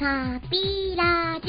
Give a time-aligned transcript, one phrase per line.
[0.00, 1.48] パピラジ。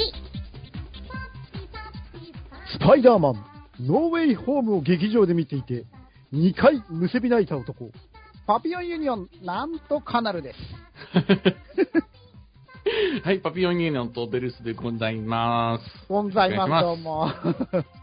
[2.75, 3.45] スパイダーマン、
[3.79, 5.85] ノーウェイホームを劇場で見ていて、
[6.33, 7.91] 2回むせび泣いた男、
[8.45, 10.59] パピヨンユニオン、なんとカナルです。
[13.23, 16.07] はい、パピヨンユニオンとベルスでございます。
[16.09, 17.31] ございます、どおうも。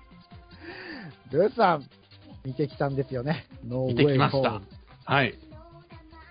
[1.30, 1.84] ルーさん、
[2.46, 3.44] 見てきたんですよね。
[3.66, 4.62] ノーウ見てきェイホーましたム。。
[5.04, 5.34] はい。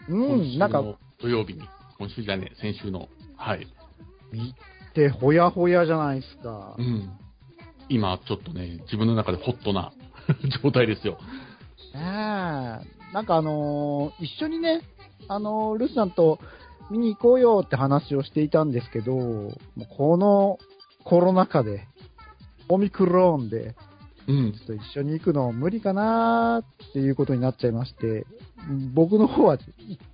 [0.10, 0.84] うん、なんか、
[1.20, 1.62] 土曜日に、
[2.00, 3.10] 今週じゃねえ、先週の。
[3.36, 3.68] はい。
[4.38, 4.56] 見
[4.94, 6.82] てほやほやじゃないですかう。
[6.82, 7.10] ん。
[7.90, 9.92] 今、ちょっとね、自分の中でホットな
[10.64, 11.18] 状態ですよ。
[11.94, 14.82] ねえなんかあのー一緒にね、
[15.28, 16.40] あのールスさんと
[16.92, 19.56] 見に行こうよって話をしていたんですけど、もう
[19.98, 20.58] この
[21.04, 21.88] コロナ禍で、
[22.70, 23.76] オミクローンで、
[24.28, 24.64] うんちょ。
[24.64, 28.26] っと一緒に行くの無理かなーっていうことになっちゃいまして、
[28.94, 29.62] 僕の方は1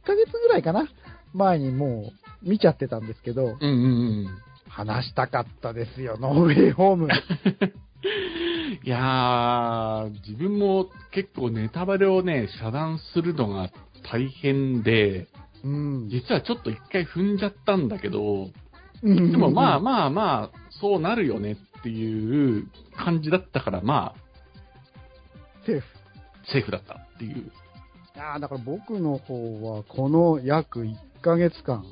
[0.05, 0.87] ヶ月ぐらいかな
[1.33, 3.67] 前にもう見ちゃってたんですけど、うんうんう
[4.25, 4.27] ん。
[4.67, 7.07] 話したかったですよ、ノーウェイホーム。
[8.83, 13.69] いやー、自分も結構ネタバレをね、遮断するのが
[14.11, 15.27] 大変で、
[15.63, 16.09] うん。
[16.09, 18.49] 実はちょっと一回踏んじゃったんだけど、
[19.03, 25.85] ででもまあまあまあ、そうなるよねっていう感じだったから、まあ、セーフ。
[26.51, 27.37] セーフだったっていう。
[27.37, 31.85] いやーだから僕の方は、この約1ヶ月間、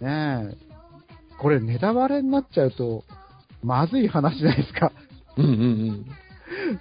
[0.00, 0.56] ねえ、
[1.38, 3.04] これネタバレになっちゃうと、
[3.62, 4.92] まずい話じゃないですか。
[5.36, 6.06] うんうんうん。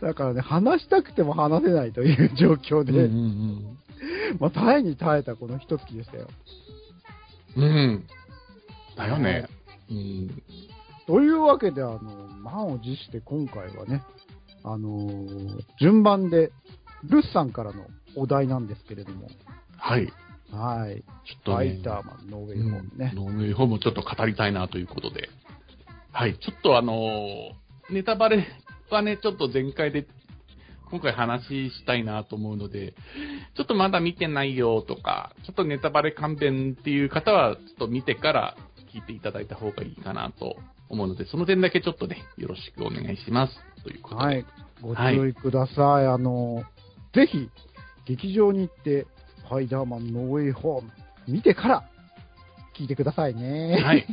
[0.01, 3.77] だからね、話したくても話せないという状況で、うんうん
[4.39, 6.27] まあ、耐えに耐えたこの一月でしたよ。
[7.55, 7.63] うん。
[7.63, 8.07] うん。
[8.95, 9.47] だよね。
[9.89, 10.43] うん。
[11.07, 11.99] というわけで、あの、
[12.41, 14.03] 満を持して今回はね、
[14.63, 16.51] あのー順番で、
[17.03, 19.29] ルッさんからのお題なんですけれども、
[19.77, 20.11] はい。
[20.51, 21.03] はい。
[21.25, 23.11] ちょっとねイターマン、ノーウェイホームね。
[23.15, 25.29] ノーウェイホームをちょっと語りたいなということで。
[26.11, 26.37] はい。
[26.39, 28.45] ちょっとあのーネタバレ
[28.89, 30.05] はね、ちょっと前回で、
[30.89, 32.93] 今回話したいなと思うので、
[33.55, 38.57] ちょっとまだ見てないよとか、ちょっとネタバレ関連っていう方は、ちょっと見てから
[38.93, 40.57] 聞いていただいた方がいいかなと
[40.89, 43.53] 思うので、その点だけちょっとね、よろしくお願いします。
[43.83, 44.23] ということで。
[44.23, 44.45] はい。
[44.81, 46.07] ご注意ください。
[46.07, 46.63] あの、
[47.13, 47.49] ぜひ、
[48.05, 49.07] 劇場に行って、
[49.47, 50.91] スパイダーマンノーウェイホーム、
[51.25, 51.89] 見てから、
[52.77, 53.81] 聞いてくださいね。
[53.81, 54.05] はい。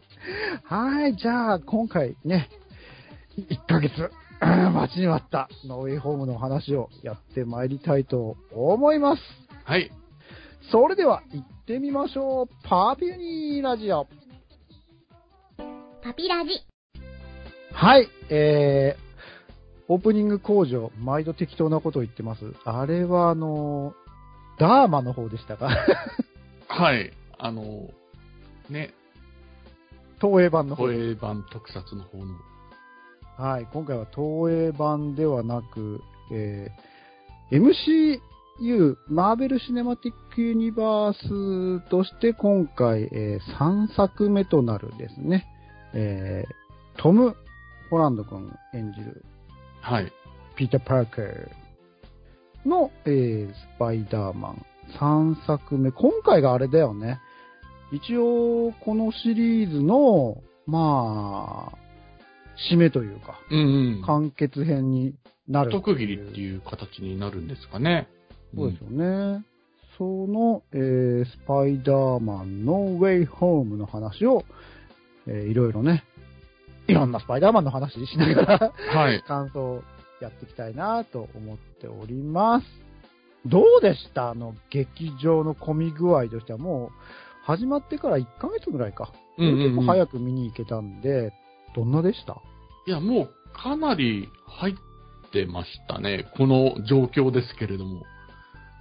[0.64, 2.48] はい、じゃあ、今回ね、
[3.36, 3.92] 1ヶ月、
[4.40, 9.22] う ん待ちに待った、ノーウェイホームのお話をやってまいりたいと思います。
[9.64, 9.90] はい。
[10.72, 12.48] それでは、行ってみましょう。
[12.64, 14.06] パピュニーラジオ。
[16.02, 16.50] パピラジ。
[17.74, 22.54] はい、えー、オープニング工場、毎度適当なことを言ってます。
[22.64, 23.94] あれは、あの、
[24.60, 25.70] ダーマの方でしたか？
[26.68, 27.12] はい。
[27.38, 27.88] あの、
[28.68, 28.92] ね、
[30.20, 30.88] 東映版の方。
[30.88, 32.34] 東映版特撮の方の。
[33.38, 37.60] はい、今回は東映版ではなく、えー
[38.60, 45.46] MCU、マーベル・シネマティック・ユニバースとして今回、え3作目となるですね、
[45.94, 47.34] えートム・
[47.88, 49.24] ホランド君演じる
[49.80, 50.12] はい。
[50.56, 51.48] ピーター・パーカー
[52.66, 54.64] の、えースパイダーマン
[54.98, 55.92] 3作目。
[55.92, 57.20] 今回があれだよね。
[57.92, 61.78] 一応、このシリーズの、まあ、
[62.72, 64.02] 締めというか、うんうん。
[64.04, 65.14] 完結編に
[65.48, 65.70] なる。
[65.72, 66.42] 特切りってう。
[66.42, 68.08] いう形になるんですかね。
[68.54, 69.44] そうですよね。
[69.98, 74.44] その、えースパイダーマンのウェイホームの話を、
[75.26, 76.04] えーいろいろね、
[76.88, 79.22] いろんなスパイダーマンの話しながら、はい。
[79.26, 79.82] 感想を
[80.20, 82.66] やっていきたいなと思っております。
[83.46, 84.30] どうでした？
[84.30, 86.90] あの、劇場の混み具合としてはもう、
[87.44, 89.12] 始まってから1ヶ月ぐらいか。
[89.38, 91.32] うんうんうん結構早く見に行けたんで、
[91.74, 92.36] どんなでした？
[92.86, 94.74] いや、もうかなり入っ
[95.30, 96.26] てましたね。
[96.36, 98.02] この状況ですけれども。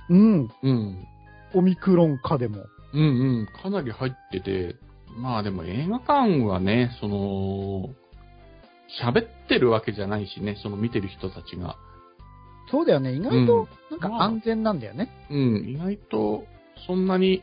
[0.09, 1.07] うん、うん。
[1.53, 2.65] オミクロン化でも。
[2.93, 3.47] うんうん。
[3.61, 4.75] かなり入ってて。
[5.17, 7.89] まあでも映画館はね、その、
[9.03, 11.77] 喋ってるわけじゃないしね、その見てる人たちが。
[12.71, 14.19] そうだよね、意外と、なんまあ。
[14.19, 15.10] か安全なんだよね。
[15.30, 16.45] うん、意外と、
[16.88, 17.42] そんなに、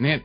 [0.00, 0.24] ね、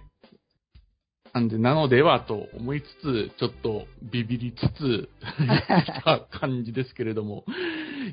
[1.33, 5.09] なんで、なのではと思いつつ、ちょっとビビりつつ、
[5.39, 7.45] 来 た感じですけれども。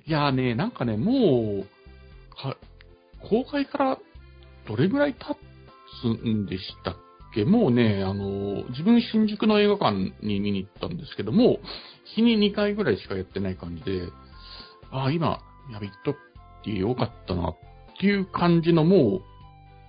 [0.06, 2.56] いやーね、なんかね、もう、か
[3.29, 3.99] 公開から
[4.69, 5.37] どれぐらい経
[6.03, 6.97] つんでしたっ
[7.35, 7.44] け？
[7.44, 11.59] もうね、あの、自分新宿の映画館に見に行ったんですけども、
[12.15, 14.03] 日に2回ぐらいしかやってない感じで、
[14.90, 15.40] ああ、今、
[15.70, 16.14] やべ、行っとっ
[16.64, 17.56] てよかったなっ
[18.00, 19.20] ていう感じのも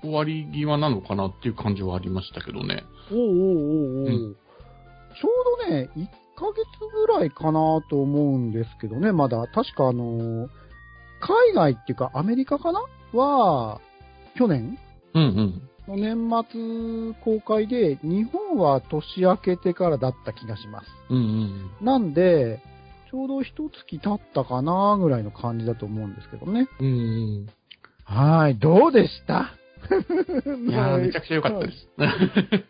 [0.04, 2.84] う、終わり際なのかなっていう感じはありましたけどね。
[3.12, 4.36] おうおうおうおう、うん
[5.22, 6.06] ちょうどね、1
[6.38, 9.46] ヶ月ぐらいかなと思うんですけどね、まだ。
[9.48, 10.48] 確かあのー
[11.22, 12.82] 海外っていうかアメリカかな
[13.14, 13.82] は、
[14.38, 14.78] 去年
[15.14, 15.70] うんうん。
[15.88, 20.88] の年末公開で、日本は年明けてからだった気がします。
[21.10, 21.20] うんう
[21.84, 21.86] ん。
[21.86, 22.62] なんで、
[23.10, 26.68] ちょうど一月経ったかなぐらいの感じだと思うんですけどね。
[26.80, 26.90] うんう
[27.44, 27.48] ん。
[28.04, 29.54] はい、どうでした？
[29.90, 31.88] いやー、めちゃくちゃ良かったです。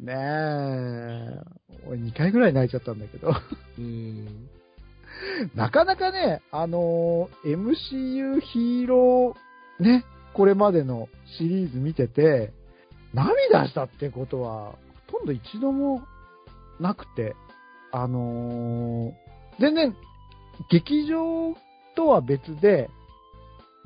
[0.00, 1.40] ねえ。
[1.86, 3.32] 俺2回ぐらい泣いちゃったんだけど。
[3.78, 4.48] うん。
[5.54, 10.04] なかなかね、あのー MCU ヒーロー、ね、
[10.34, 11.08] これまでの
[11.38, 12.52] シリーズ見てて、
[13.14, 14.72] 涙したってことは、
[15.08, 16.02] ほとんど一度も
[16.80, 17.34] なくて、
[17.92, 19.25] あのー
[19.60, 19.94] 全然、
[20.70, 21.54] 劇場
[21.94, 22.90] とは別で、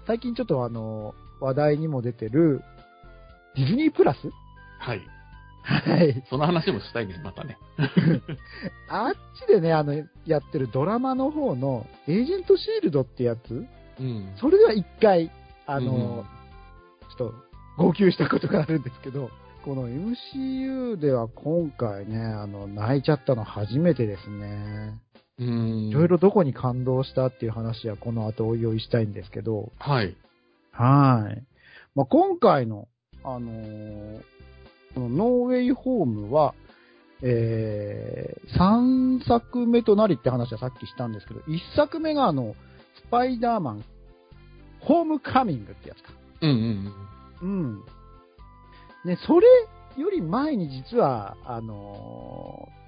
[0.06, 2.62] 最近ちょっとあのー話題にも出てる、
[3.56, 4.18] ディズニープラス？
[4.78, 5.00] はい。
[5.62, 6.24] はい。
[6.28, 7.58] その話もしたいね、またね。
[8.88, 9.14] あっ
[9.46, 9.94] ちでね、あの、
[10.26, 13.66] やってるドラマの方の、エージェントシールドってやつ？
[13.98, 14.32] うん。
[14.36, 15.30] それでは一回、
[15.66, 16.24] あの、うん
[17.16, 17.34] ちょっと、
[17.76, 19.30] 号泣したことがあるんですけど、
[19.64, 25.00] この MCU では今回ね、あの、泣いちゃったの初めてですね。
[25.40, 25.88] うん。
[25.88, 30.16] いろいろどこに感動したっていう話はこの後おいおいしたいんですけど、はい。
[30.72, 31.42] はい。
[31.94, 32.86] まあ、今回の、
[33.24, 34.20] あのー
[34.94, 36.52] このノーウェイホームは、
[37.22, 42.56] えー、3作目となりって話はさっきしたんですけど、1作目があの、
[42.96, 43.84] スパイダーマン、
[44.80, 46.12] ホームカミングってやつか。
[46.40, 46.50] うん
[47.42, 47.84] うんうん。
[49.04, 49.46] ね、それ
[49.96, 52.80] より前に実は、あのー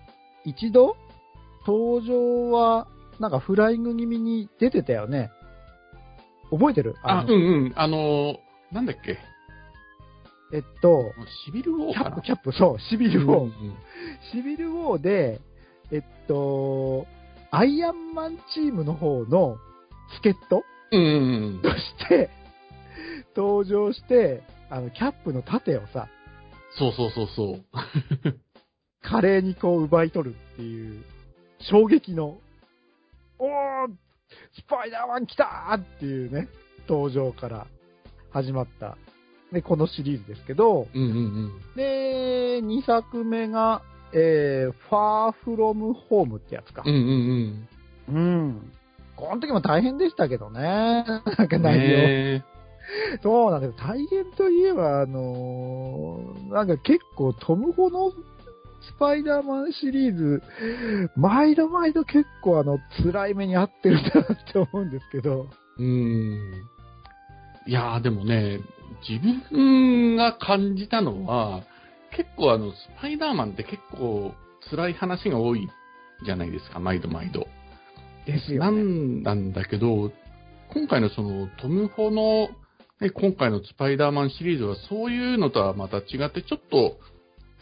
[0.45, 0.97] 一度、
[1.67, 2.89] 登場は、
[3.21, 5.31] なんかフライング気味に出てたよね。
[6.51, 6.97] 覚えてる？
[7.03, 7.73] あ、のうんうん。
[7.77, 8.37] あのー、
[8.73, 9.19] なんだっけ？
[10.55, 11.13] えっと、
[11.47, 12.21] シビルウォーかな？
[12.23, 13.33] キャップ、キャップ、そう、シビルウォー。
[13.35, 13.53] うんうん
[14.33, 15.41] シビルウォーで、
[15.93, 17.07] えっと、
[17.51, 19.57] アイアンマンチームの方の
[20.17, 21.69] 助っ人うんうんうんと。
[21.71, 22.31] して、
[23.37, 26.09] 登場して、あの、キャップの盾をさ、
[26.79, 27.65] そうそうそうそう。
[29.03, 31.05] 華麗にこう奪い取るっていう、
[31.71, 32.39] 衝撃の、
[33.39, 33.49] おー
[34.55, 36.49] スパイダーマン来たーっていうね、
[36.89, 37.67] 登場から
[38.31, 38.97] 始まった、
[39.53, 41.53] ね、このシリーズですけど、うんうんうん。
[41.77, 43.83] で、2作目が、
[44.15, 46.83] えー、ファーフロムホームってやつか。
[46.85, 47.69] うんうん
[48.09, 48.73] うん。
[49.17, 50.61] この時も大変でしたけどね。
[51.39, 51.63] なんかうん。
[51.63, 51.97] 内容。
[51.99, 52.45] ね
[53.23, 53.77] そうなんです。
[53.77, 58.13] 大変といえば、あのーなんか結構トムホの
[58.89, 60.43] スパイダーマンシリーズ、
[61.17, 65.49] 毎度毎度結構あの、辛い目に遭ってるんだなって思うんですけど。
[65.79, 66.65] うん。
[67.67, 68.61] いやーでもね、
[69.09, 69.21] 自
[69.51, 71.63] 分が感じたのは、
[72.17, 74.35] 結構あの、スパイダーマンって結構
[74.71, 75.69] 辛い話が多い
[76.25, 77.47] じゃないですか、毎度毎度。
[78.27, 78.83] なですよね。
[78.83, 80.13] んなんだけど、
[80.73, 82.49] 今回のそのトム・ホの、
[83.01, 86.99] ね、今回のスパイダーマンシリーズはそういうのとはまた違ってちょっと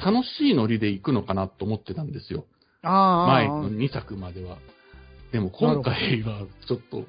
[0.05, 2.47] 楽しいノリで行くのかなと思ってたんですよ。
[2.83, 4.59] ああ前の2作までは。
[5.33, 7.05] でも今回はちょっと、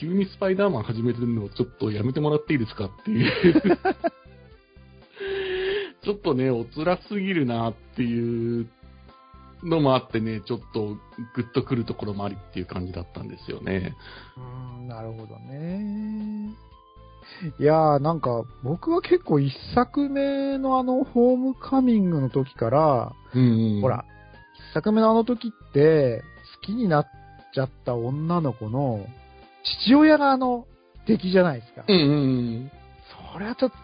[0.00, 3.32] 急にスパイダーマン始めてるのをちょっとやめてもらっていいですかっていう。
[6.02, 8.68] ちょっとね、お辛すぎるなっていう
[9.64, 10.96] のもあってね、ちょっと
[11.34, 13.94] グッとくるところもありっていう感じだったんですよね。
[14.36, 14.40] う
[14.82, 16.54] ん、なるほどね。
[17.58, 23.80] いやー、なんか、僕は結構一作目のあの、ホームカミングの時から、うん、うん。
[23.80, 24.04] ほら、
[24.70, 26.22] 一作目のあの時って、
[26.60, 27.06] 好きになっ
[27.54, 29.06] ちゃった女の子の、
[29.84, 30.66] 父親があの、
[31.06, 31.84] 敵じゃないですか。
[31.88, 32.14] うんうんう
[32.64, 32.70] ん。
[33.32, 33.76] それはちょっと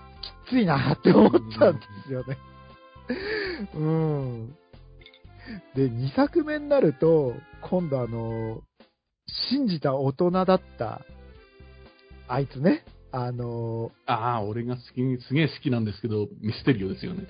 [0.47, 2.39] きついなって思ったんですよね。
[3.75, 4.57] うん。
[5.75, 8.63] で、二作目になると、今度あの、
[9.51, 11.01] 信じた大人だった、
[12.29, 17.27] あいつね、あの、ああ、俺が好き、すげえ好きなんですけど、ミステリオですよね。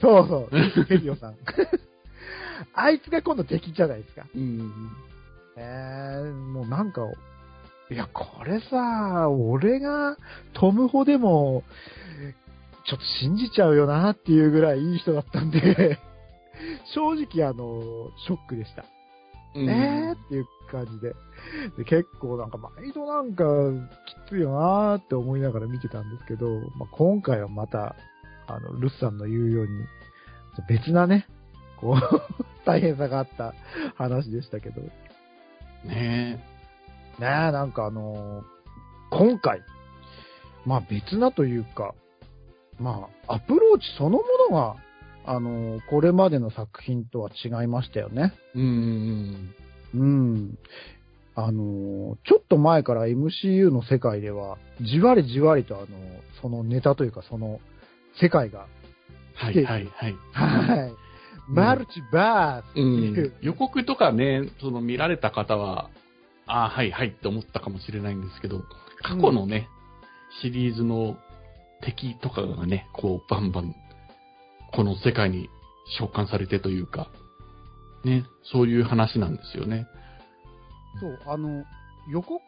[0.00, 1.36] そうそう、 ヘリオさん。
[2.74, 4.26] あいつが今度敵じゃないですか。
[4.34, 4.90] うん。
[5.56, 7.02] えー、もうなんか、
[7.90, 10.16] いや、これさ、俺が
[10.54, 11.62] トムホでも、
[12.86, 15.98] ちょっと信じちゃうよなっていうぐらいいい人だったんで、
[16.94, 18.84] 正直あの、ショックでした。
[19.54, 21.14] うんえーっていう感じで。
[21.76, 23.44] で結構なんか毎度なんか
[24.06, 27.96] きついよなーって思いながら見てたんですけど、まあ、今回はまた、
[28.46, 29.70] あの、ルッさんの言うように、
[30.68, 31.26] 別なね、
[31.80, 32.00] こう、
[32.66, 33.54] 大変さがあった
[33.94, 34.82] 話でしたけど。
[35.84, 36.44] ね
[37.18, 38.58] ねえ、なんかあのー
[39.10, 39.62] 今回、
[40.66, 41.94] まあ別なというか、
[42.78, 44.76] まあ、アプローチそのものが、
[45.30, 48.32] あの、これまでの作品とは違いましたよね。
[48.54, 49.54] うん。
[49.94, 50.58] うん。
[51.34, 55.86] あの、ちょっと前から MCU の世界では、じわりじわりとあの、
[56.40, 57.60] そのネタというか、その
[58.20, 58.66] 世界が、
[59.34, 60.16] はいはいはい。
[60.32, 60.92] はい。
[61.48, 65.90] マルチバースってういう、ん、予告とかね、その見られた方は、
[66.46, 68.62] ああ、はいはいって思ったかもしれないんですけど、
[69.02, 69.68] 過去のね、
[70.42, 71.16] シリーズの
[71.82, 73.74] 敵とかがね、こうバンバン、
[74.72, 75.48] この世界に
[75.98, 77.08] 召喚されてというか、
[78.04, 79.86] ね、そういう話なんですよね。
[81.00, 81.64] そう、あの、
[82.10, 82.40] 予告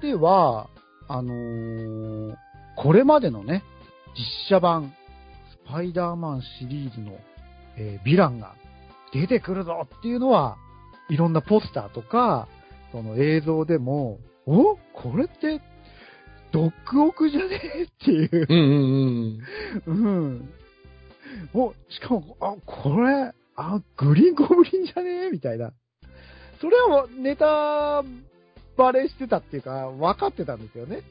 [0.00, 0.68] では、
[1.08, 2.34] あのー
[2.76, 3.64] これまでのね、
[4.14, 4.92] 実写版、
[5.66, 7.18] スパイダーマンシリーズの、
[7.76, 8.54] えーヴィランが
[9.12, 10.56] 出てくるぞっていうのは、
[11.08, 12.46] いろんなポスターとか、
[12.92, 14.76] その映像でも、お？
[14.94, 15.60] これって、
[16.52, 17.60] ドッグオクじゃね？
[17.62, 18.46] えっていう。
[18.48, 19.40] うん
[19.86, 20.50] うんうん。
[21.54, 25.26] お、しかも、あ、これ、あ、グリーンゴブリンじゃね？
[25.26, 25.72] えみたいな。
[26.60, 28.02] それはもうネタ
[28.76, 31.02] バレしてたっていうか、分かってたんですよね。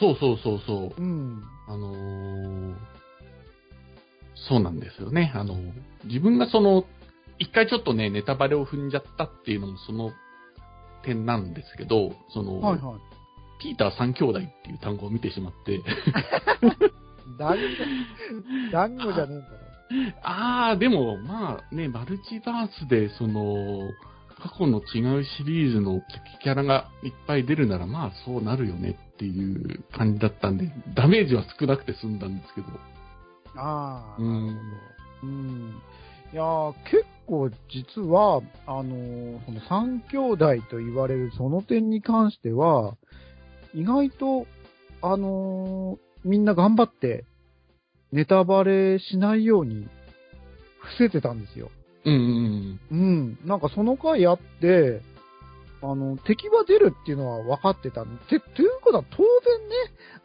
[0.00, 1.00] そうそうそうそう。
[1.00, 1.42] うん。
[1.68, 2.74] あのー
[4.48, 5.32] そうなんですよね。
[5.34, 5.56] あの、
[6.04, 6.84] 自分がその、
[7.38, 10.12] 一回ちょっとね、ネタバレを踏んじゃったっていうのもその
[11.04, 13.62] 点なんですけど、その、はいはい。
[13.62, 15.80] ピーター三兄弟っていう単語を見てしまって、
[17.38, 19.46] 団子、団子じゃねえんだ
[20.22, 23.90] あー、でも、まあね、マルチバースで、その、
[24.42, 32.66] 過去の違うシリーズの敵キャラがいっぱい出るなら、まあそうなるよねっていう感じだったんで、 ダメージは少なくて済んだんですけど。
[33.56, 34.58] ああ、うんなる
[35.20, 35.28] ほど。
[35.28, 35.82] うん。
[36.32, 42.96] いやー結構実は、あのーその三兄弟と言われるその点に関しては、
[43.74, 44.46] 意外と、
[45.00, 47.24] あのーみんな頑張って、
[48.12, 49.88] ネタバレしないように
[50.80, 51.70] 伏せてたんですよ。
[52.04, 53.38] うんうんうん。
[53.44, 55.00] なんかその回あって、
[55.82, 59.24] あの、敵は出るっていうのは分かってたんで、て、ということは当然
[59.68, 59.74] ね、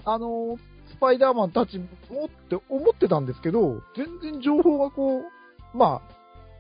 [0.05, 0.57] あの、
[0.91, 1.85] スパイダーマンたちも
[2.25, 6.01] って思ってたんですけど、全然情報がこう、ま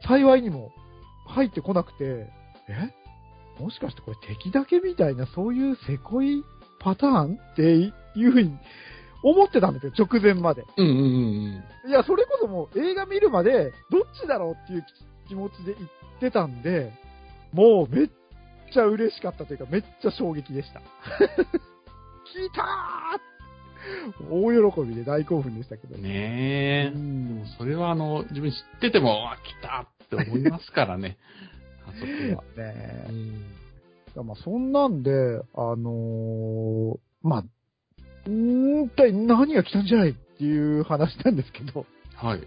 [0.03, 0.71] あ、幸いにも
[1.27, 2.27] 入ってこなくて、
[2.67, 2.91] え？
[3.59, 6.43] もしかしてこれ敵だけみたいな、そういうせこい
[6.79, 7.37] パターン？
[7.53, 7.91] ってい
[8.25, 8.57] うふうに
[9.23, 10.65] 思ってたんですよ、直前まで。
[10.77, 10.85] うん。
[10.87, 11.05] うんうん
[11.85, 14.85] うんいや、それこそもう映画見るまで、どっちだろうっていう
[15.27, 16.91] 気持ちで言ってたんで、
[17.53, 18.09] もうめっ
[18.71, 20.79] ちゃ嬉しかったというか、めっちゃ衝撃でした。
[20.79, 20.83] 聞
[22.45, 23.31] いたー
[24.29, 25.95] 大喜びで大興奮でしたけど。
[25.95, 26.03] うん。
[26.03, 26.91] ねえ。
[26.93, 31.17] うでもんそれはあの、自分知ってても、あ、来たって思いますからね。
[31.85, 32.43] あそこは。
[32.43, 33.07] ねえ
[34.15, 34.27] うん。
[34.27, 35.11] まあ、そんなんで、
[35.55, 37.43] あのーまあ、
[38.27, 41.85] うーん一体何が来たんじゃないっていう話なんですけど、
[42.15, 42.41] はい。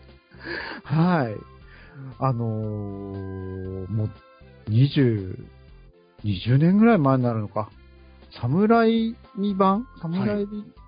[0.84, 1.34] はい。
[2.18, 4.10] あのーもう、
[4.68, 5.36] 20、
[6.24, 7.70] 20年ぐらい前になるのか。
[8.40, 9.86] 侍2版？
[10.02, 10.46] 侍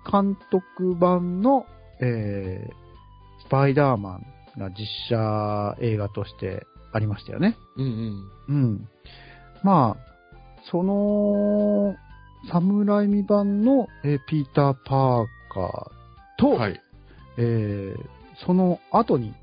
[0.09, 1.65] 監督版の、
[2.01, 4.25] えー、スパイダーマン
[4.57, 7.57] が実写映画としてありましたよね。
[7.77, 8.55] うんうん。
[8.55, 8.89] うん。
[9.63, 11.95] まあ、その、
[12.51, 16.81] 侍未版の、えーピーター・パーカーと、はい。
[17.37, 19.33] えーその後に、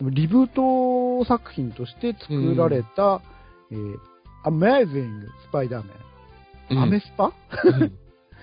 [0.00, 3.20] リブート作品として作られた、
[3.70, 3.96] えー、
[4.46, 5.84] Amazing Spider-Man、
[6.70, 6.78] うん。
[6.82, 7.32] アメスパ？
[7.64, 7.98] うん。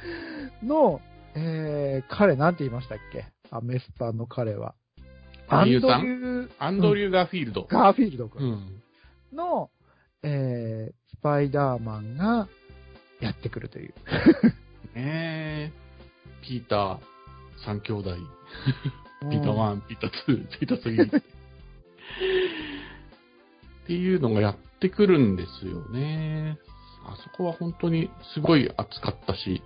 [0.67, 1.01] の、
[1.35, 3.25] えー彼なんて言いましたっけ？
[3.51, 4.75] アメスパの彼は。
[5.47, 7.65] アンドリュー・アンドリュー・ガーフィールド。
[7.67, 8.83] ガーフィールドう君ん。
[9.33, 9.71] の、
[10.21, 12.47] えースパイダーマンが
[13.19, 13.93] やってくるという。
[14.95, 15.71] ねえ。
[16.41, 16.99] ピーター、
[17.65, 18.15] 三兄弟。
[19.21, 21.19] ピーター1、ピーター2、ピーター3。
[21.19, 21.21] っ
[23.87, 26.57] ていうのがやってくるんですよね。
[27.05, 29.61] あそこは本当にすごい熱かったし、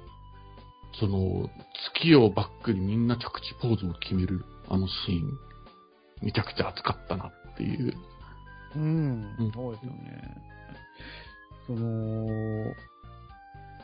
[0.99, 1.49] その、
[1.91, 5.39] 月をバックにみんな着地ポーズを決めるあのシーン、
[6.21, 7.93] めちゃくちゃ熱かったなっていう。
[8.75, 10.37] うんうん、そうですよね。
[11.67, 12.73] その、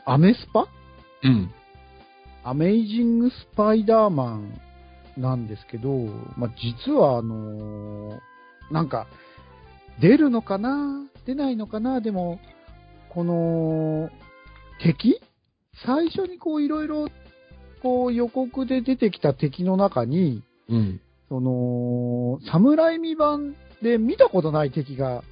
[0.04, 0.66] アメスパ？
[1.22, 1.50] うん。
[2.42, 4.60] アメイジング・スパイダーマン
[5.16, 5.90] なんですけど、
[6.36, 6.50] まあ、
[6.86, 8.18] 実はあのー
[8.70, 9.06] なんか、
[10.00, 11.02] 出るのかな？
[11.26, 12.00] 出ないのかな？
[12.00, 12.38] でも、
[13.10, 14.10] この、
[14.80, 15.20] 敵？
[15.84, 17.08] 最初にこういろいろ、
[17.82, 21.00] こう予告で出てきた敵の中に、うん。
[21.28, 25.22] その、侍未版で見たことない敵が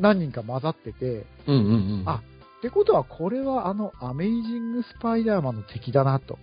[0.00, 1.64] 何人か混ざってて、うんうん
[2.00, 2.02] うん。
[2.06, 2.22] あ
[2.62, 6.38] ってことはこれはあのアメイジングスパイダーマンの敵だなと。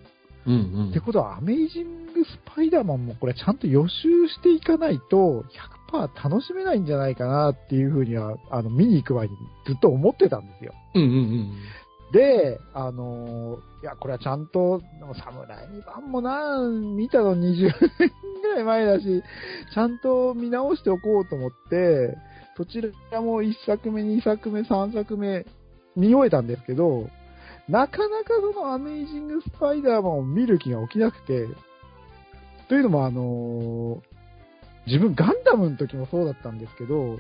[0.46, 0.90] ううんうん。
[0.90, 5.46] ってことは、アメイジング・スパイダーマンもこれちゃんと予習していかないと、
[5.92, 9.34] 100%楽しめないんじゃないかなっていうふうには、あの、見に行く前に
[9.66, 10.74] ずっと思ってたんですよ。
[10.96, 11.52] うんうんうん。
[12.12, 17.72] で、あのーいや、これはちゃんと、侍2番もな、見たの20年
[18.42, 19.24] ぐらい前だし、
[19.74, 22.18] ちゃんと見直しておこうと思って、
[22.58, 25.46] そちらも1作目、2作目、3作目、
[26.00, 27.10] 見終えたんですけど、
[27.68, 31.48] なかなかそのアメイジング・スパイダーマンを見る気が起きなくて、
[32.68, 34.20] というのもあのー
[34.90, 37.20] 自分ガンダムの時もそうだったんですけど、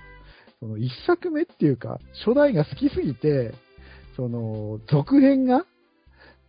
[0.59, 3.53] その1作目っていうか、初代が好きすぎて、
[4.15, 5.65] その、続編が、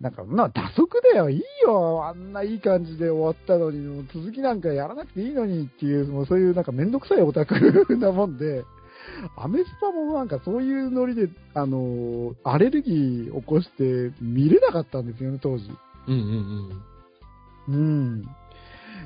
[0.01, 7.55] なんか、まあ、打足だよ、いいよ、あんないい感じで終わったのに、もう続きなんかやらなくていいのにっていう、もうそういうなんかめんどくさいオタク
[7.99, 8.65] なもんで、
[9.37, 15.71] アメスパもなんかそういうノリで、あの、アレルギー起こして見れなかったんですよね、当時。
[16.09, 16.15] うん
[17.69, 18.25] うんうん。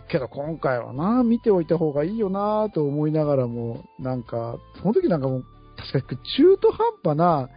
[0.08, 5.44] けど今回はな、見ておいた方がいいよなと思いながらも、なんか、その時なんかもう、
[5.76, 7.48] 確かに中途半端な、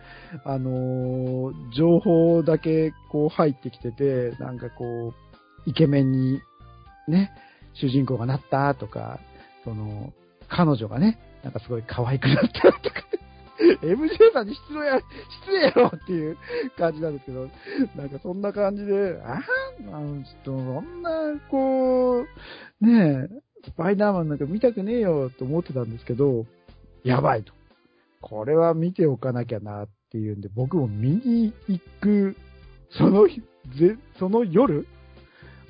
[0.43, 5.13] あのー情報だけこう入ってきてて、なんかこ
[5.65, 6.41] う、イケメンに、
[7.07, 7.31] ね、
[7.73, 9.19] 主人公がなったとか、
[9.63, 10.13] その、
[10.49, 13.07] 彼女がね、なんかすごい可愛くなったとか、
[13.81, 14.99] MJ さんに失礼や、
[15.45, 16.37] 失礼やろっていう
[16.77, 17.49] 感じなんですけど、
[17.95, 19.39] なんかそんな感じで、あ
[19.91, 21.09] あ、のちょっとそんな、
[21.49, 22.25] こ
[22.81, 26.45] う、ねえ、スパイダーマンなんか見たくねえよと思ってたんですけど、
[27.03, 27.53] やばいと。
[28.21, 32.35] これは見ておかなきゃなっていうんで、僕も見に行く、
[32.91, 33.41] その日、
[33.77, 34.87] ぜその夜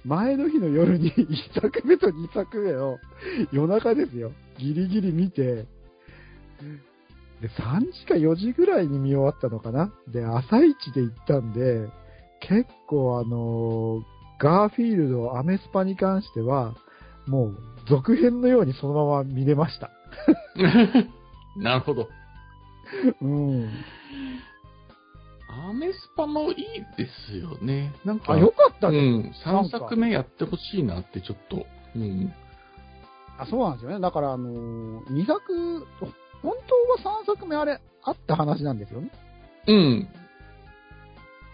[0.06, 2.98] 前の日の夜に1作目と2作目を
[3.52, 4.32] 夜中ですよ。
[4.58, 5.66] ギリギリ見て、
[7.42, 9.92] で、3時か4時ぐらいに見終わったのかな？
[10.08, 11.88] で、朝一で行ったんで、
[12.42, 16.76] 結構あのーガーフィールド、アメスパに関しては、
[17.26, 17.58] もう
[17.90, 19.90] 続編のようにそのまま見れました。
[20.56, 21.64] うん。
[21.64, 22.08] なるほど。
[23.22, 23.70] うん。
[25.50, 26.56] アメスパもいい
[26.98, 27.94] ですよね。
[28.06, 29.04] なんか、あ、よかったうです。
[29.04, 29.34] ん。
[29.44, 31.66] 3作目やってほしいなってちょっと。
[31.96, 32.32] うん。
[33.38, 34.00] あ、そうなんですよね。
[34.00, 35.86] だから、あのー、2作、
[36.42, 36.54] 本
[37.04, 39.12] 当は3作目あれ、あった話なんですよね。
[39.68, 40.08] うん。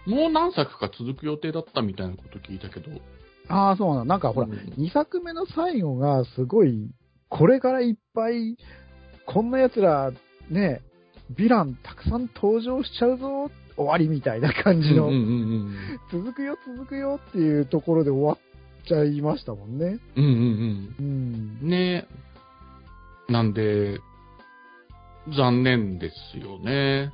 [0.06, 2.90] もう何作か続く予定だったみたいなこと聞いたけど。
[3.48, 6.90] ああ、そうなんなんかほら、うん2作目の最後がすごい、
[7.28, 8.56] これからいっぱい、
[9.26, 10.12] こんな奴ら、
[10.50, 10.82] ね、
[11.34, 15.74] ヴィランたくさん登場しちゃうぞ、終わりみたいな感じの、うんうんうん
[16.12, 18.38] 続くよ、続くよっていうところで終わっ
[18.84, 19.98] ちゃいましたもんね。
[20.16, 20.24] うん。
[20.24, 21.66] うんうんうんう。
[21.66, 21.68] ん。
[21.68, 22.06] ね
[23.28, 24.00] なんで、
[25.36, 27.12] 残念ですよね。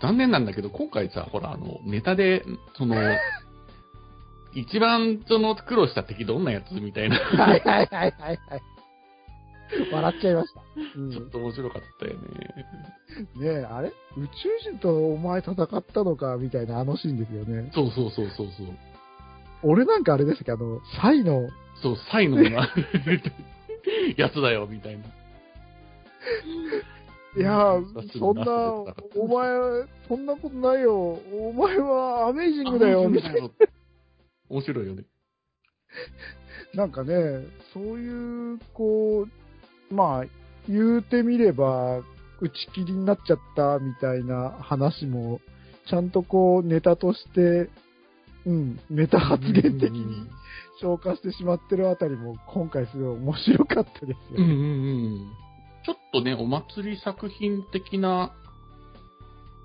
[0.00, 2.44] 残念なんだけど、今回さ、ほら、あの、ネタで、
[2.76, 2.96] その、
[4.54, 8.62] 一番その苦労した敵どんなやつみたいな、はいはいはいはいはい。
[9.90, 10.60] 笑っちゃいました。
[10.96, 12.20] うん、ねちょっと面白かったよね。
[13.42, 13.88] え、あれ？
[13.88, 17.70] 宇宙人とお前戦ったのかみたいなあのシーンですよね。
[17.72, 18.66] そうそうそうそうそう。
[19.62, 20.52] 俺なんかあれですけ？
[20.52, 21.48] ど、あの、サイの、
[21.82, 22.68] そう、サイのな
[24.16, 25.04] やつだよ、みたいな。
[27.34, 27.80] いや
[28.18, 28.44] そんな、
[29.16, 31.18] お前、そんなことないよ。
[31.32, 33.48] お前はアメイジングだよ、みたいな。
[34.50, 35.04] 面白いよね。
[36.74, 39.26] なんかね、そういう、こ
[39.90, 40.24] う、まあ、
[40.68, 42.00] 言うてみれば、
[42.40, 45.40] 打ち切りになっちゃったみたいな話も、
[45.88, 47.70] ちゃんとこう、ネタとして、
[48.44, 50.28] うん、メタ発言的に
[50.80, 54.38] 消化してしまってるあたりも、今回すごい面白かったですよ。
[54.38, 54.54] うんうんう
[55.26, 55.32] ん。
[55.84, 58.32] ちょっとね、お祭り作品的な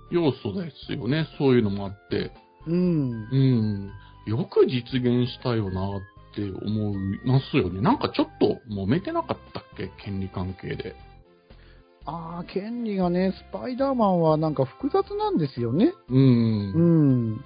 [0.09, 1.27] 要素ですよね。
[1.37, 2.31] そういうのもあって。
[2.65, 3.11] うん。
[3.31, 3.91] うん。
[4.25, 6.01] よく実現したよなっ
[6.35, 7.81] て思いますよね。
[7.81, 9.89] なんかちょっと揉めてなかったっけ？
[10.03, 10.95] 権利関係で。
[12.05, 15.93] ああ、権利がね、スパイダーマンはなんか複雑なんですよね。
[16.09, 16.73] うん。
[16.73, 16.81] う
[17.33, 17.45] ん。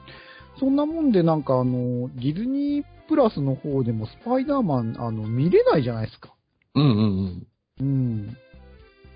[0.59, 6.33] そんなもんでなんかあの、ディズニープラスの方でもスパイダーマン、あの、見れないじゃないですか。
[6.75, 7.47] うんうんうん。
[7.79, 8.37] うん。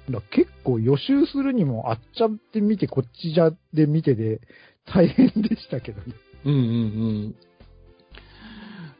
[0.10, 4.40] だ結構予習するにもあっちゃって見てこっちじゃで見てで
[4.86, 6.14] 大変でしたけどね。
[6.46, 6.64] うんうんう
[7.30, 7.36] ん。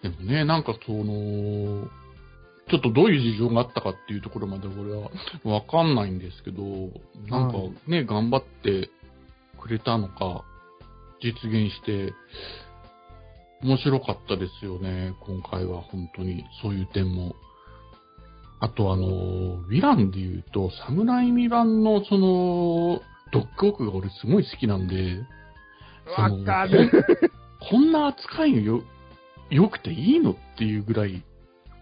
[0.02, 1.88] でもね、なんかその、
[2.70, 5.12] ちょっとどういう事情があったかっていうところまで俺は
[5.44, 6.64] わかんないんですけど、
[7.28, 8.90] なんかね、頑張って
[9.60, 10.44] くれたのか、
[11.22, 12.14] 実現して、
[13.64, 17.36] 面白かったですよね、今回は本当に、そういう点も。
[18.60, 23.02] あとあの、ヴィランで言うと、サムライミ版のその、
[23.32, 25.20] ドッグオークが俺すごい好きなんで、
[26.18, 26.92] わかる。
[27.70, 28.84] こんな扱いよ、
[29.50, 31.24] 良くていいのっていうぐらい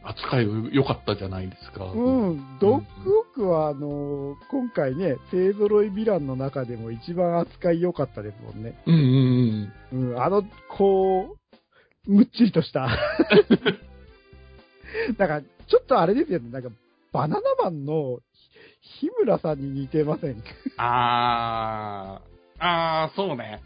[0.03, 1.85] 扱い良かったじゃないですか。
[1.85, 8.77] うん、ドッグオークは、あのー今回ね、勢揃いヴィランの中でも一番扱い良かったですもんね。
[8.85, 10.11] うんうんうん。
[10.11, 10.43] うん、あの、
[10.77, 11.37] こ
[12.07, 12.89] う、むっちりとした。
[15.17, 16.69] なんか、ちょっとあれですよね、なんか、
[17.13, 18.19] バナナマンの
[18.99, 20.43] 日村さんに似てません？
[20.77, 23.61] あー、あー、そうね。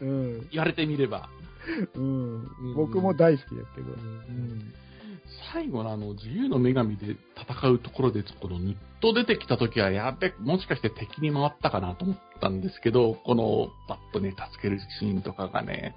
[0.00, 1.28] うん、言われてみれば。
[1.94, 2.38] うんう
[2.72, 2.74] ん。
[2.74, 3.92] 僕も大好きですけど。
[3.92, 4.72] うん。
[5.52, 15.94] 最後のあの、自由の女神で戦うところで、このヌッと出てきた時は、やべ、もしかして敵に回ったかなと思ったんですけど、この、バッとね、助けるシーンとかがね、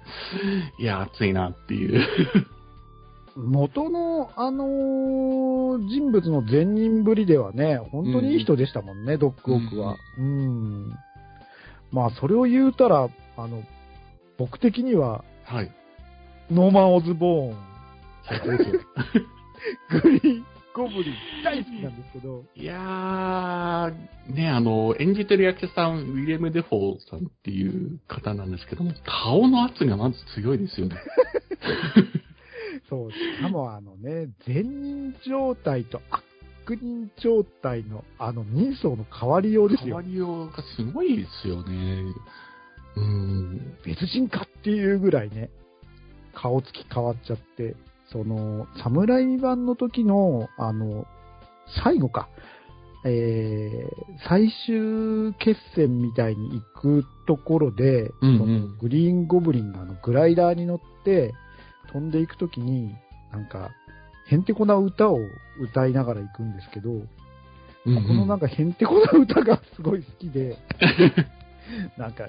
[0.78, 2.04] いや、熱いなっていう。
[3.36, 9.96] 元の、あのー人物の善人ぶりではね、本当にいい人でしたもんね、ドッグオークは。
[10.18, 10.90] うん。
[11.92, 13.62] まあ、それを言うたら、あの、
[14.36, 15.70] 僕的には、はい。
[16.50, 17.69] ノーマン・オズボーン、
[18.26, 18.80] 最高ですよ。
[20.02, 30.96] グリーン・ゴブリン大好きなんですけど、いやー、ね、あの、演じてる役者さん、ウィレム・デフォーさんっていう方なんですけども、顔の圧がまず強いですよね。
[32.88, 40.02] そう、しかもあのね、善人状態と悪人状態のあの人相の変わりようですよ変わ。
[40.02, 42.04] りようがすごいですよね。
[42.96, 43.76] うん。
[43.84, 45.50] 別人かっていうぐらいね、
[46.34, 47.74] 顔つき変わっちゃって、
[48.12, 51.06] その、侍版の時の、あの、
[51.84, 52.28] 最後か、
[53.04, 58.38] えー、最終決戦みたいに行くところで、うんうん。
[58.38, 61.32] そのグリーンゴブリンがあのグライダーに乗って
[61.92, 62.94] 飛んでいくときに、
[63.32, 63.70] なんか、
[64.28, 65.18] へんてこな歌を
[65.60, 68.06] 歌いながら行くんですけど、うんうん。
[68.06, 70.58] このなんかへんてこな歌がすごい好きで、
[71.96, 72.28] なんか、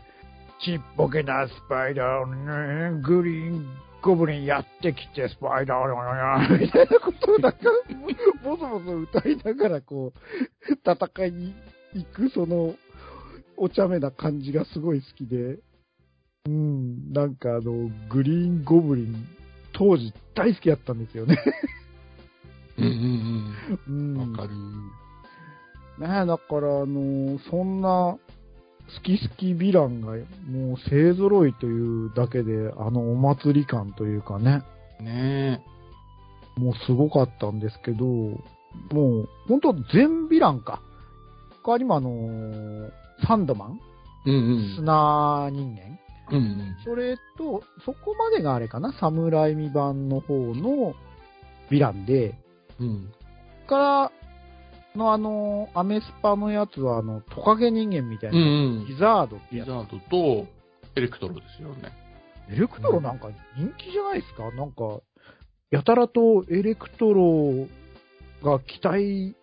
[0.64, 3.66] ちっぽけなスパイダーね、グリーン
[4.02, 7.60] ゴブリンやってきてスパイダーのみたいなことをなんか、
[8.44, 11.56] ボソボソ歌いながらこう、戦いに
[11.94, 12.76] 行くその、
[13.58, 15.60] お茶目な感じがすごい好きで、
[16.46, 19.28] うん、なんかあの、グリーンゴブリン、
[19.74, 21.38] 当時大好きだったんですよね。
[22.78, 23.56] うんうん
[23.88, 24.14] ううん。
[24.18, 24.32] ん。
[24.32, 24.50] わかる。
[26.00, 28.18] ねえ、だから、あのそんな、
[28.96, 30.14] 好き好きヴィランが、
[30.50, 34.64] もう勢揃いというだけで、あのお祭り感というかね、
[35.00, 35.64] ね
[36.58, 38.38] もうすごかったんですけど、も
[38.92, 40.82] う、本当全ヴィランか。
[41.64, 42.90] 他にもあの
[43.28, 43.80] サンドマン
[44.26, 44.30] え。
[44.30, 44.40] うんう
[44.74, 44.76] ん。
[44.76, 46.00] 砂人間
[46.32, 46.76] うんうん。
[46.84, 50.94] それと、そこまでがあれかな侍未版の方の
[51.70, 52.36] ヴィランで、
[52.80, 53.12] うん。
[53.68, 54.12] から
[54.96, 58.48] のあの、アメスパのやつはあの、トカゲ人間みたいな、うんう
[58.84, 58.86] ん。
[58.88, 60.48] リザードってやつリザードと
[60.96, 61.94] エレクトロですよね。
[62.50, 65.02] エレクトロなんか人気じゃないですか、なんか、
[65.70, 67.68] やたらとエレクトロ
[68.44, 69.36] が期待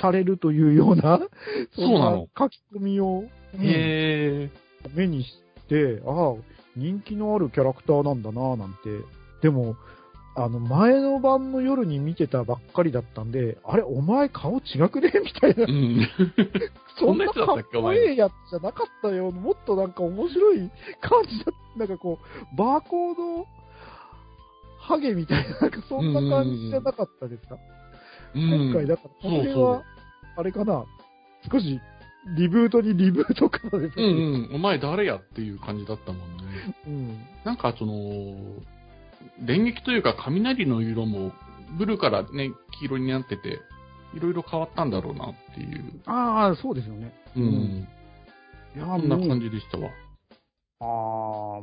[0.00, 1.20] されるというような、
[1.76, 4.50] そうなの書き込みを、うん。
[4.94, 6.34] 目にして、ああ、
[6.76, 8.76] 人気のあるキャラクターなんだな、なんて。
[9.42, 9.76] でも、
[10.38, 15.10] あの、前の晩の夜に見てたばっかりだったんで、あれ、お前顔違くね？
[15.24, 15.66] みたいなう。
[15.66, 16.08] ん。
[17.00, 19.30] そんなかっこいいやつじゃなかったよ。
[19.30, 20.70] もっとなんか面白い
[21.00, 23.46] 感じだなんかこう、バーコード、
[24.78, 27.56] ハゲみたいな、なんかそんな感じじゃなかったですか、
[28.34, 29.82] うん今回、だから、この辺そうは、
[30.36, 30.84] あれかな、
[31.50, 31.80] 少し、
[32.36, 34.54] リブートにリブートかなですうんうん。
[34.54, 36.44] お前誰やっていう感じだったもんね。
[36.86, 37.18] うん。
[37.44, 38.34] なんかその、
[39.40, 41.32] 電撃というか雷の色も
[41.78, 43.60] ブルーからね、黄色になってて、
[44.14, 46.00] いろいろ変わったんだろうなっていう。
[46.06, 47.12] ああ、そうですよね。
[47.36, 47.42] うん。
[47.42, 47.88] うん
[48.76, 49.46] いやそんな感じ。
[49.46, 49.90] じでしたわ。
[50.80, 51.62] ああ、わ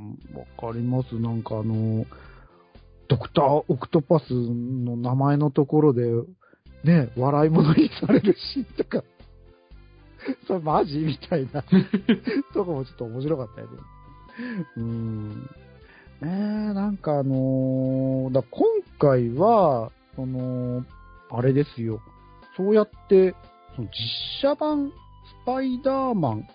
[0.59, 1.13] かります。
[1.19, 2.05] なんかあの、
[3.07, 6.03] ドクター・オクトパスの名前のところで、
[6.83, 9.03] ね、笑い物にされるシーンとか、
[10.47, 10.97] それマジ？
[10.99, 11.63] みたいな、
[12.53, 13.73] とこもちょっと面白かったよね。
[14.77, 15.49] うん。
[16.23, 18.65] ねえ、なんかあのーだ今
[18.99, 20.85] 回は、その、
[21.31, 21.99] あれですよ。
[22.55, 23.35] そうやって、
[23.75, 23.93] その実
[24.41, 24.93] 写版ス
[25.45, 26.47] パイダーマン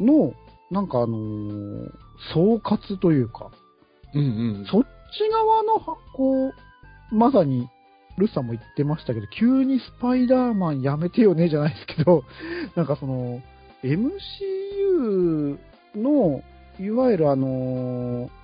[0.00, 0.32] の、
[0.70, 1.90] なんかあのー
[2.34, 3.50] 総括というか、
[4.14, 4.24] うんう
[4.62, 4.66] ん。
[4.70, 4.88] そっち
[5.30, 7.68] 側のは、こう、まさに、
[8.18, 12.24] ルッさんも言ってましたけど、急にスパイダーマンやめてよねじゃないですけど、
[12.76, 13.40] なんかその、
[13.82, 15.58] MCU
[15.96, 16.42] の、
[16.78, 18.39] いわゆるあのー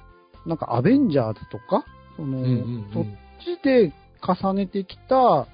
[0.47, 1.85] なんかアベンジャーズとか、
[2.17, 3.05] その、うんうんうんそっ
[3.45, 3.93] ちで
[4.27, 5.47] 重ねてきた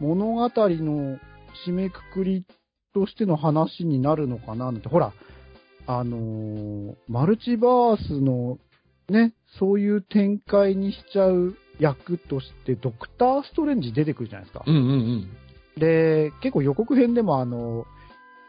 [0.00, 1.18] 物語の
[1.66, 2.44] 締めくくり
[2.92, 5.12] としての話になるのかななんて、ほら、
[5.86, 8.58] あのーマルチバースの
[9.08, 14.64] ね、そういう展開にしちゃう役として、ドクター・ストレンジ出てくるじゃないですか。
[14.66, 15.28] うんうんうん。
[15.78, 17.86] で、結構予告編でもあの、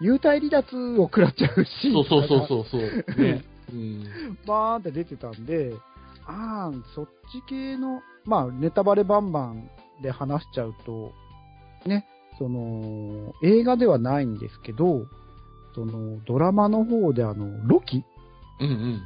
[0.02, 2.48] 幽体離脱を食らっちゃうシーンそうそうそうう。
[2.48, 3.22] そうそう。
[3.22, 3.44] ね。
[3.72, 4.04] うん。
[4.46, 5.74] バーンって出てたんで、
[6.30, 9.70] ああ、そっち系の、まあ、ネタバレバンバン
[10.04, 11.12] で話しちゃうと、
[11.88, 12.06] ね、
[12.38, 15.08] その、映画ではないんですけど、
[15.74, 18.04] その、ドラマの方であの、ロキ
[18.62, 19.02] うんうん。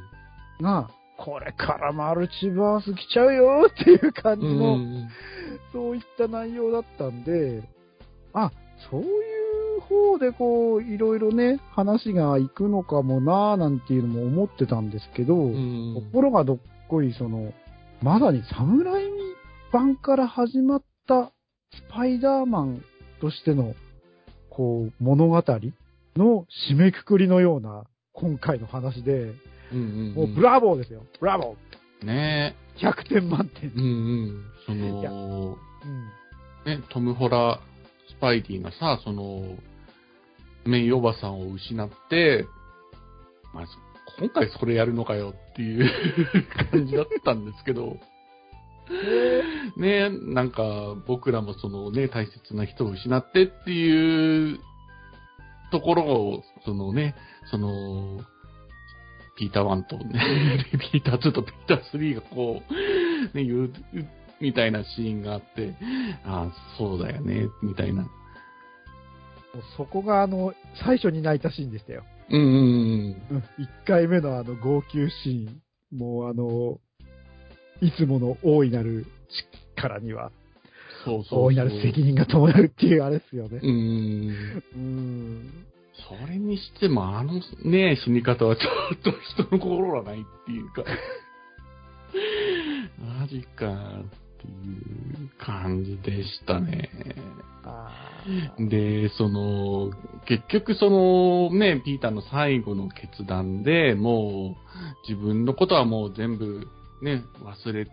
[0.61, 5.09] が、これからマルチバース来ちゃうよっていう感じうんうの、ん
[5.71, 7.63] そういった内容だったんで、
[8.33, 8.51] あ、
[8.91, 9.05] そうい
[9.77, 15.95] う方でこう、いろいろね、話が行くのかもなーなんていうのも思ってたんですけど、うん。
[15.95, 16.57] ところがどっ
[16.93, 17.53] こい、その、
[18.03, 19.09] まさに侍
[19.71, 21.31] 版から始まった
[21.75, 22.83] スパイダーマン
[23.19, 23.73] としての、
[24.51, 25.43] こう、物語
[26.15, 29.33] の締めくくりのような今回の話で、うん
[29.71, 29.79] う
[30.11, 30.13] ん。
[30.13, 31.01] もうブラボーですよ。
[31.19, 31.55] ブラボ
[32.03, 33.71] ねー !100 点満点。
[33.75, 33.85] うんう
[34.25, 34.45] ん。
[34.67, 35.57] その、
[36.65, 36.79] うん。
[36.79, 37.59] ね、トム・ホラー・
[38.11, 39.57] スパイディがさ、その、
[40.67, 42.45] メイおばさんを失って、
[43.51, 43.65] まあ、
[44.19, 45.89] 今回それやるのかよっていう
[46.71, 47.97] 感じだったんですけど、
[49.77, 54.59] ね、なんか僕らもそのね、大切な人を失ってっていう
[55.71, 57.15] ところを、そのね、
[57.51, 58.19] その、
[59.37, 62.61] ピーター1とね、 ピーター2とピーター3がこ
[63.33, 63.73] う、ね、言う、
[64.39, 65.73] みたいなシーンがあって、
[66.25, 68.07] ああ、そうだよね、みたいな。
[69.77, 72.03] そこがあの、最初に泣いたシーンでしたよ。
[72.29, 72.59] うんうんうん。
[73.31, 73.37] うん。
[73.37, 73.43] 1
[73.85, 75.61] 回目のあの、号泣シーン。
[75.97, 76.79] もうあの、
[77.81, 79.05] いつもの大いなる
[79.75, 80.31] 力には、
[81.05, 81.43] そうそうそう。
[81.45, 83.59] 大いなる責任が伴うっていうあれですよね。
[83.61, 84.63] うん。
[84.75, 85.65] うん。
[86.09, 87.33] それにしても、あの
[87.63, 88.61] ね、死に方はちょ
[88.95, 89.11] っと
[89.43, 90.83] 人の心がないっていうか、
[93.19, 94.01] マジか
[94.47, 96.89] いう感じでしたね。
[97.63, 98.23] あ
[98.57, 99.91] で、その、
[100.25, 104.55] 結局そのね、ピーターの最後の決断でも
[105.05, 106.67] う自分のことはもう全部
[107.01, 107.89] ね、忘れち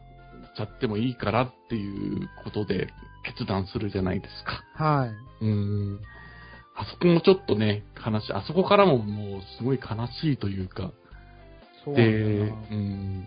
[0.58, 2.88] ゃってもいいからっていうことで
[3.24, 4.84] 決断するじゃないですか。
[4.84, 5.44] はい。
[5.44, 6.00] うん。
[6.76, 8.32] あそこもちょっとね、悲しい。
[8.32, 10.92] あそこからももうすごい悲しいというか。
[11.84, 13.26] そうで、なうん。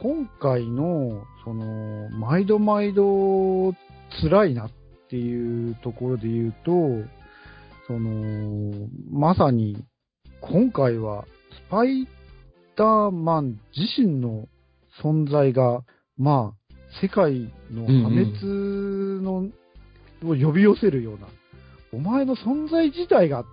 [0.00, 3.72] 今回の、その、毎度毎度
[4.20, 4.70] 辛いなっ
[5.08, 6.72] ていうところで言うと、
[7.86, 9.76] その、まさに、
[10.40, 11.24] 今回は、
[11.68, 12.08] スパイ
[12.76, 14.48] ダーマン自身の
[15.02, 15.82] 存在が、
[16.16, 19.50] まあ、世界の破滅の、
[20.24, 21.26] を呼び寄せるような、
[21.92, 23.44] お前の存在自体が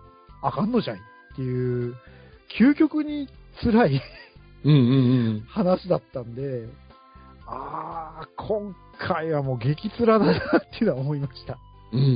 [0.42, 1.96] あかんのじゃいっていう、
[2.60, 3.28] 究極に
[3.62, 4.02] 辛い
[4.64, 4.76] うんう
[5.40, 6.68] ん話だったんで、
[7.46, 10.40] ああ、今回はもう激辛だなっ
[10.72, 11.58] ていうのは思いました。
[11.92, 12.00] うん。
[12.00, 12.16] うんうんう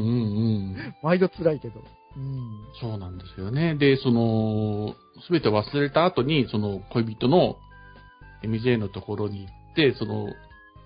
[0.76, 0.96] ん。
[1.02, 1.84] 毎度辛いけど。
[2.16, 2.68] うん。
[2.80, 3.76] そうなんですよね。
[3.76, 4.94] で、その、
[5.26, 7.58] すべて忘れた後に、その恋人の
[8.44, 10.28] MJ のところに行って、その、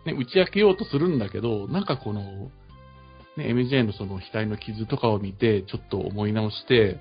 [0.06, 2.22] ね、打ち明けようとするんだけど、なんかこの、
[3.36, 7.00] ね、MJ のその額の傷とかを見て、ちょっと思い直して、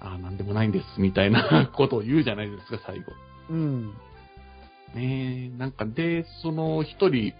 [0.00, 3.12] ああ、なんでもないんです、みたいなことを言うじゃないですか、最後。
[3.50, 3.94] うん。
[4.94, 7.32] ねえ、なんかで、その一人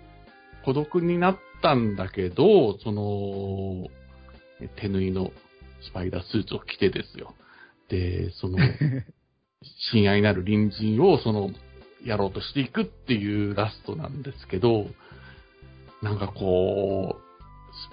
[0.65, 3.89] 孤独になったんだけど、その、
[4.77, 5.31] 手縫いの
[5.83, 7.35] スパイダースーツを着てですよ。
[7.89, 8.59] で、その、
[9.93, 11.51] 親愛なる隣人を、その、
[12.05, 14.87] やろうとしていくっていうラストなんですけど、
[16.03, 17.25] なんかこう、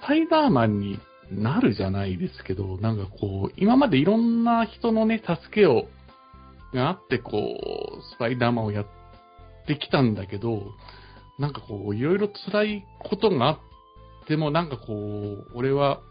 [0.01, 0.99] スパイダーマンに
[1.31, 5.87] なるじゃないですけど、なんかこう、今までいろんな人のね、助けを、
[6.73, 8.85] があって、こう、スパイダーマンをやっ
[9.67, 10.63] てきたんだけど、
[11.39, 13.57] なんかこう、いろいろ辛いことがあっ
[14.27, 16.01] ても、なんかこう、俺は、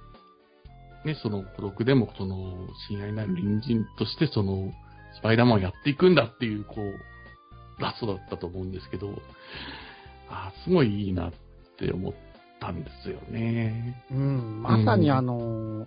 [1.04, 4.70] ね、その孤独でも、その、親愛なる隣人として、その、
[5.18, 9.14] スパイダーマンをやっていくんだっていう、こう、ラストだったと思うんですけど、
[10.28, 11.32] あーすごいいいなっ
[11.78, 12.14] て思っ
[12.60, 14.04] たんですよね。
[14.10, 14.62] うん。
[14.62, 15.86] まさにあの、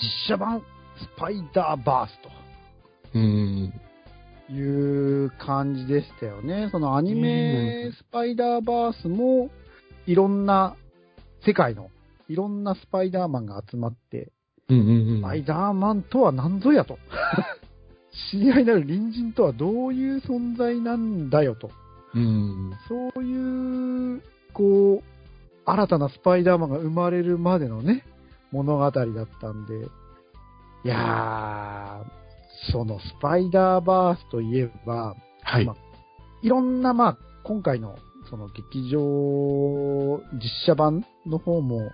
[0.00, 0.64] 実写版ス
[1.16, 2.18] パイダーバース
[3.14, 3.72] うん。
[4.48, 6.68] という感じでしたよね。
[6.72, 9.50] そのアニうメんスパイダーバースも、
[10.06, 10.74] いろんな
[11.46, 11.90] 世界の、
[12.28, 14.32] いろんなスパイダーマンが集まって、
[14.68, 15.18] うんうんうん。
[15.20, 16.98] スパイダーマンとは何ぞやと。
[18.32, 21.70] 親愛なる隣人とはどういう存在なんだよと。
[22.14, 22.72] うん。
[22.88, 24.22] そういう、
[24.54, 25.02] こう、
[25.66, 28.04] 新たなスパイダーマンが生まれるまでのね、
[28.50, 29.74] 物語だったんで、
[30.84, 32.27] いやー、
[32.72, 35.64] そのスパイダーバースといえば、はい。
[35.64, 35.88] まあ
[36.42, 37.96] いろんな、まあ、今回の
[38.30, 41.90] その劇場実写版の方も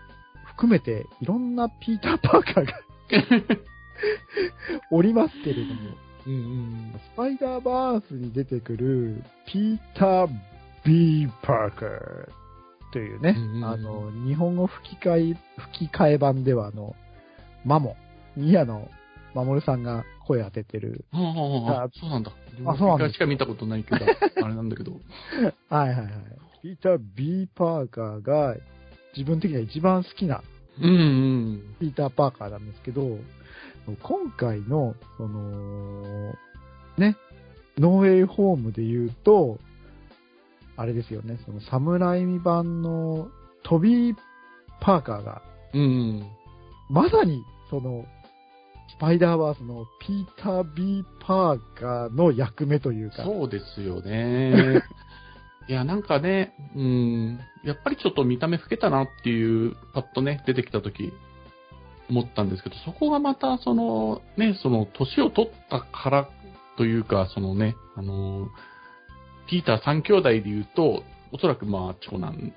[0.46, 2.72] 含めていろんなピーター・パーカーが
[4.90, 5.80] おりますけれども、
[6.26, 7.00] うんうん。
[7.12, 10.28] スパイダーバースに出てくるピーター・
[10.84, 12.44] ビー・パーカー
[12.92, 15.38] というね、うんうんうんあの、日本語吹き替え、
[15.72, 16.94] 吹き替え版ではあの、
[17.64, 17.96] マモ、
[18.36, 18.88] 宮野
[19.34, 22.32] 守さんが声当ててる、はあはあはああそうなんだ。
[22.66, 24.04] あそうなんだしか見たことないけど、
[24.44, 24.92] あれなんだけど。
[25.68, 26.08] はいはいはい。
[26.62, 28.56] ピーター・ビー・パーカーが
[29.16, 30.42] 自分的には一番好きな
[30.80, 31.76] うんうん。
[31.78, 33.18] ピーター・パーカーなんですけど、
[34.02, 36.34] 今回の、その、
[36.96, 37.16] ね、
[37.78, 39.58] ノーウェイホームで言うと、
[40.76, 43.28] あれですよね、そのサムライミ版の
[43.62, 44.16] トビー・
[44.80, 45.42] パーカーが、
[45.72, 46.26] うん。
[46.88, 48.06] まさに、その、
[48.96, 54.82] スパイダーバースのピーター・ビー・パーカーの役目というか、そうですよね。
[55.68, 61.12] いや、なんかね、うん、やっぱりちょっと見た目老けたなっていう、パッとね、出てきたとき、
[62.08, 66.28] 思ったんですけど、そこがまた、その、ね、その、年を取ったから
[66.76, 68.48] というか、そのね、あの、
[69.48, 71.02] ピーター三兄弟で言うと、
[71.32, 72.52] おそらくまあ、長男、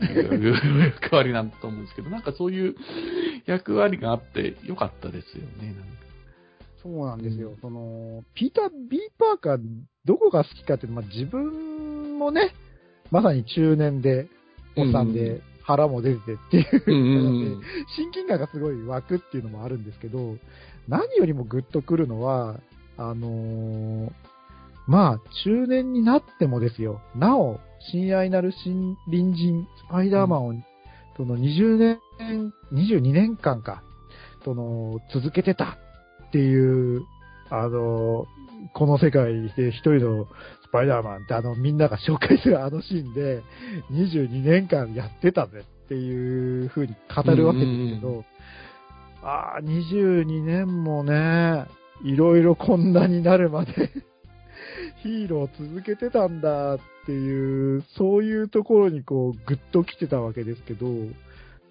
[0.00, 2.74] 役割なんだと思うんですけど、なんかそういう
[3.46, 5.82] 役割があってよかったですよね、なんか。
[6.82, 7.50] そうなんですよ。
[7.50, 9.58] うんその、ピーター・ビー・パーカー、
[10.04, 12.54] どこが好きかっていうと、まあ、自分もね、
[13.10, 14.28] まさに中年で、
[14.76, 17.62] おっさんうんで、腹も出ててっていううん、
[17.96, 20.36] 親近感がすごい湧くっていうのもあるんですけど、
[20.86, 22.60] 何よりもグッとくるのは、
[22.96, 24.12] あのー
[24.88, 27.60] まあ、中年になってもですよ、なお、
[27.92, 30.54] 親愛なる新隣人、スパイダーマンを、
[31.16, 33.82] その20年、22年間か、
[34.44, 35.78] その、続けてた
[36.28, 37.02] っていう、
[37.50, 38.26] あの、
[38.74, 40.26] この世界で一人の
[40.68, 43.42] スパイダーマンってあのみんなが紹介するあのシーンで
[43.92, 48.24] 22年間やってたぜっていう風に語るわけですけど、うんうん
[49.22, 51.66] ああ、22年もね、
[52.04, 53.90] いろいろこんなになるまで
[55.02, 60.86] ヒーロー続けてたんだっていう、そういうところにこう、ぐっと来てたわけですけど、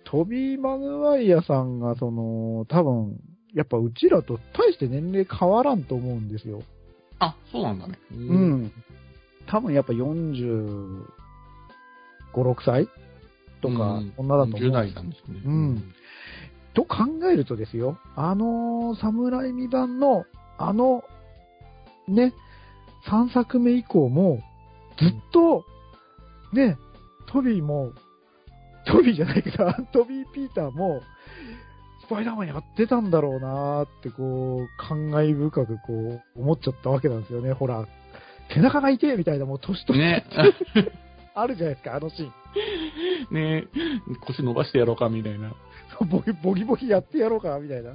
[0.05, 3.19] トビー・マグワイアさんがその、多分、
[3.53, 6.61] やっぱうちらと大して年齢変わらんと思うんですよ。
[7.19, 7.99] あ、そうなんだね。
[8.11, 8.19] うう。
[8.55, 8.71] ん。
[9.47, 11.05] 多分やっぱ45、
[12.33, 12.87] 6歳
[13.61, 14.61] とかうん、そんなだと思う。
[14.69, 15.41] 10代なんですね。
[15.45, 15.93] うん
[16.77, 20.25] と考えるとですよ、あのー、侍未版の、
[20.59, 21.03] あの、
[22.07, 22.33] ね、
[23.09, 24.41] 3作目以降も、
[24.99, 25.65] ずっと、
[26.53, 26.77] ね、
[27.27, 27.93] トビーも、
[28.85, 31.01] トビーじゃないけど、 トビー・ピーターも、
[32.05, 37.53] スパイダーマンやってたんだろうなーって、こう、感慨深く、こう、思っちゃったわけなんですよね。
[37.53, 37.85] ほら、
[38.53, 40.25] 背中が痛いみたいな、もう年と、ね。
[41.35, 42.31] あるじゃないですか、あのシーン。
[43.33, 43.67] ね
[44.21, 45.53] 腰伸ばしてやろうかみたいな。
[46.09, 47.91] ボギボギボギやってやろうか、みたいな。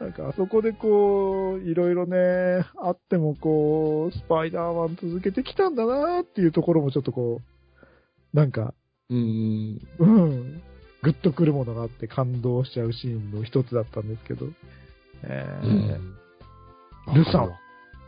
[0.00, 7.40] なんか、あそこでこう、いろいろね、あってもこう、スパイダーマン続けてきたんだなっていうところもちょっとこ
[8.32, 8.74] う、なんか、
[9.10, 9.80] うん。
[9.98, 10.62] うん、
[11.02, 14.46] グッとくるものがあって感動しちゃうシーンの一つだったんですけど。
[15.22, 15.66] えー。
[17.10, 17.14] うん。
[17.14, 17.60] ルさんは、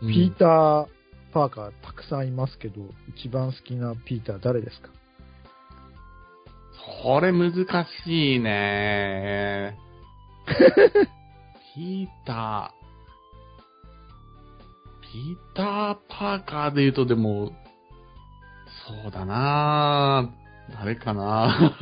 [0.03, 0.09] うん。
[0.09, 0.87] ピーター・
[1.35, 2.81] パーカーたくさんいますけど、
[3.15, 4.89] 一番好きなピーター誰ですか？
[7.03, 7.53] これ難
[8.07, 9.77] しいね。
[11.77, 12.87] ピーター。
[15.03, 17.53] ピーター・パーカーで言うとでも、
[19.03, 20.33] そうだな
[20.73, 21.77] 誰かな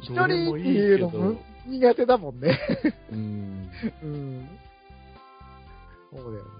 [0.00, 0.32] 一人って
[0.68, 2.58] いうのも苦手だもんね。
[3.12, 3.70] うん。
[4.02, 4.48] うん。
[6.12, 6.50] そうだよね。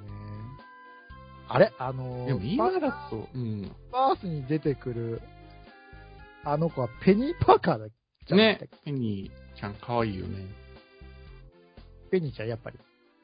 [1.49, 1.73] あれ？
[1.79, 3.73] あのでも今だと、うん。
[3.91, 5.23] バースに出てくる、
[6.45, 7.89] あの子はペニー・パーカーだっ
[8.29, 10.47] けね、ペニーちゃん可愛いよね。
[12.11, 12.79] ペニーちゃん、やっぱり。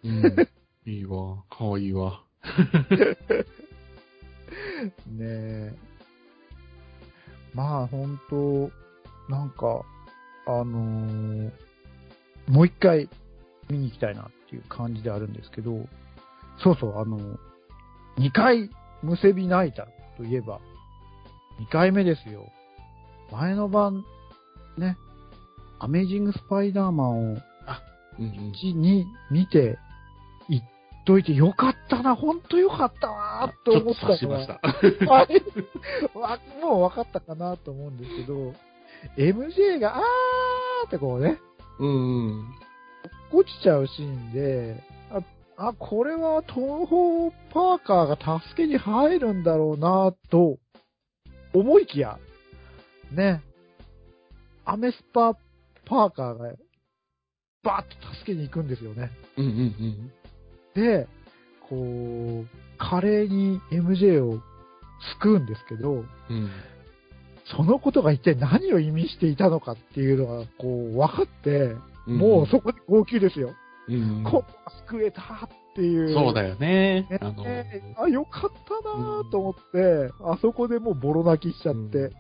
[0.05, 0.37] うん。
[0.91, 1.43] いいわ。
[1.51, 2.23] 可愛いわ。
[5.07, 5.75] ねえ。
[7.55, 8.71] まあ、本当
[9.29, 9.85] なんか、
[10.47, 11.53] あのー
[12.49, 13.09] もう一回
[13.71, 15.87] 見に行きたいなっていう感じであるんですけど、
[16.63, 17.39] そうそう、あの、
[18.19, 18.69] 二回
[19.03, 19.87] むせび泣いた
[20.17, 20.61] といえば、
[21.61, 22.51] 二回目ですよ。
[23.31, 24.05] 前の晩、
[24.79, 24.97] ね、
[25.79, 27.39] アメージング・スパイダーマンを
[28.19, 28.53] うんうん。
[28.53, 29.79] 1、2見て、
[30.49, 30.63] 言っ
[31.07, 34.61] といてよかったな、ほんとよかったなと思ったちょっとしました。
[35.07, 35.43] はい。
[36.17, 38.55] わもう分かったかなと思うんですけど、
[39.17, 41.39] MJ が、あーってこうね、
[41.79, 42.55] うんうん。
[43.33, 44.77] 落ちちゃうシーンで、
[45.11, 45.23] あ、
[45.57, 50.59] あ、これは東方パーカーが助けに入るんだろうなと
[51.53, 52.19] 思いきや、
[53.11, 53.43] ね、
[54.65, 55.35] アメスパ
[55.85, 56.53] パーカーが
[57.63, 59.11] バーッと助けに行くんですよね。
[59.37, 60.13] うんうん
[60.75, 61.07] で、
[61.69, 62.47] こう、
[62.79, 64.41] 華麗に MJ を
[65.21, 66.01] 救うんですけど、うん。
[66.31, 66.51] うん。
[67.57, 71.51] そのことが一体何を意味していたのかっていうのが、こう、分かって、
[72.07, 73.55] うんもうそこで号泣ですよ。
[73.89, 74.25] うん。
[74.25, 75.27] こう、救えたっ
[75.77, 76.13] ていう。
[76.15, 77.07] そうだよね。
[77.09, 77.45] ねあの、
[77.97, 82.11] あ、よかったなぁと思って、あそこでもうボロ泣きしちゃって、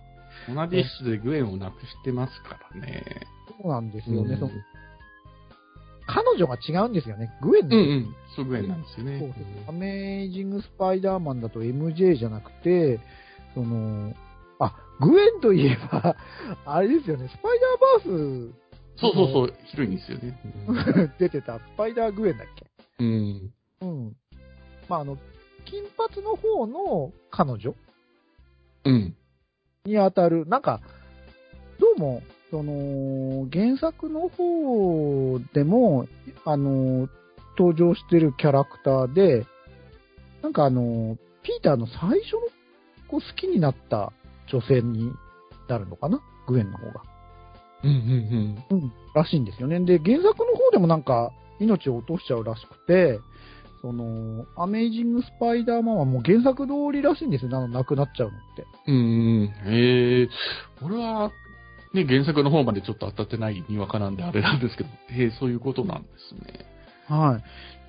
[0.49, 3.05] 同じ室でグエンを亡くしてますからね。
[3.62, 4.51] そうなんですよね、うんその
[6.05, 7.30] 彼女が違うんですよね。
[7.40, 8.16] グエンの、うんうん。
[8.34, 9.20] そうグエンなんですよね。
[9.20, 12.99] そうそうアメージング・スパイダーマンだと MJ じゃなくて、
[13.55, 14.12] その、
[14.59, 16.16] あ、グエンといえば、
[16.66, 18.53] あれですよね、スパイダーバ
[18.97, 20.38] そうそうそう、広いんですよね。
[20.66, 22.66] ー ス出てたスパイダーグエンだっけ？
[22.99, 23.53] うん。
[23.80, 24.16] うん。
[24.88, 25.16] まあ、あの、
[25.66, 27.74] 金髪の方の彼女？
[28.84, 29.16] うん。
[29.85, 30.80] に当たる、なんか、
[31.80, 32.22] どうも、
[32.53, 36.07] その、原作の方でも、
[36.45, 37.09] あの、
[37.59, 39.45] 登場してるキャラクターで、
[40.41, 42.41] なんかあの、ピーターの最初の
[43.09, 44.12] こう好きになった
[44.53, 45.11] 女性に
[45.68, 46.20] なるのかな？
[46.47, 47.03] グエンの方が。
[47.83, 48.93] うんうんうん。
[49.16, 49.80] らしいんですよね。
[49.80, 53.18] で、原作の方でもなんか、命を落としちゃうらしくて、
[53.83, 57.51] その、アメイジング・スパイダーマンはもう原作通りらしいんですよ。
[57.53, 58.64] あの、亡くなっちゃうのって。
[58.87, 59.53] うん。
[59.66, 60.28] え。
[60.80, 61.33] 俺は、
[61.93, 66.64] ね、原作の方までちょっと当たってないにわかなんであれなんですけど、へえ、そういうことなんですね。
[67.09, 67.41] は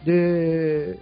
[0.03, 0.05] い。
[0.05, 0.99] で、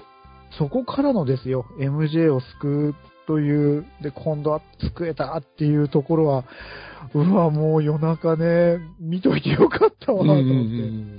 [0.58, 2.96] そこからのですよ、MJ を救う
[3.32, 6.44] という、で、今度は救えたっていうところは、
[7.14, 10.52] うわ、もう夜中ね、見といてよかったわ、と思って。
[10.52, 11.18] うん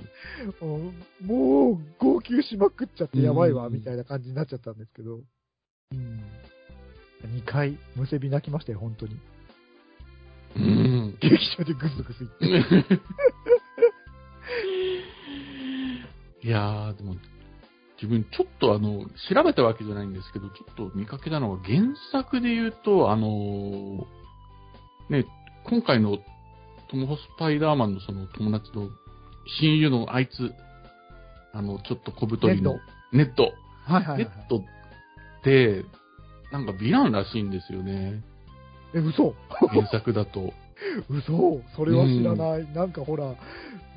[1.23, 5.21] もう、号泣しまくっちゃってやばいわ、うんみたいな感じになっちゃったんですけど。
[5.93, 6.23] うん。
[7.25, 9.17] 2回、むせび泣きましたよ、本当に。
[10.57, 11.17] うん。
[11.19, 13.01] 劇場でグスグス言って。
[16.47, 17.17] いやー、でも、
[18.03, 21.79] 自分ちょっとあの、調べたわけじゃないんですけど、ちょっと見かけたのが原
[22.11, 24.05] 作で言うと、あのー
[25.09, 25.27] ね、
[25.65, 26.19] 今回の
[26.91, 28.89] トム・ホスパイダーマンのその友達の
[29.61, 30.53] 親友のあいつ、
[31.53, 32.81] あの、ちょっと小太りの
[33.13, 33.53] ネット。
[33.85, 34.63] はいはいはい、ネットっ
[35.45, 35.85] て、
[36.51, 38.23] なんかヴィランらしいんですよね。
[38.95, 39.35] え、嘘
[39.69, 40.53] 原作だと。
[41.09, 42.67] 嘘それは知らない。
[42.75, 43.35] なんかほら、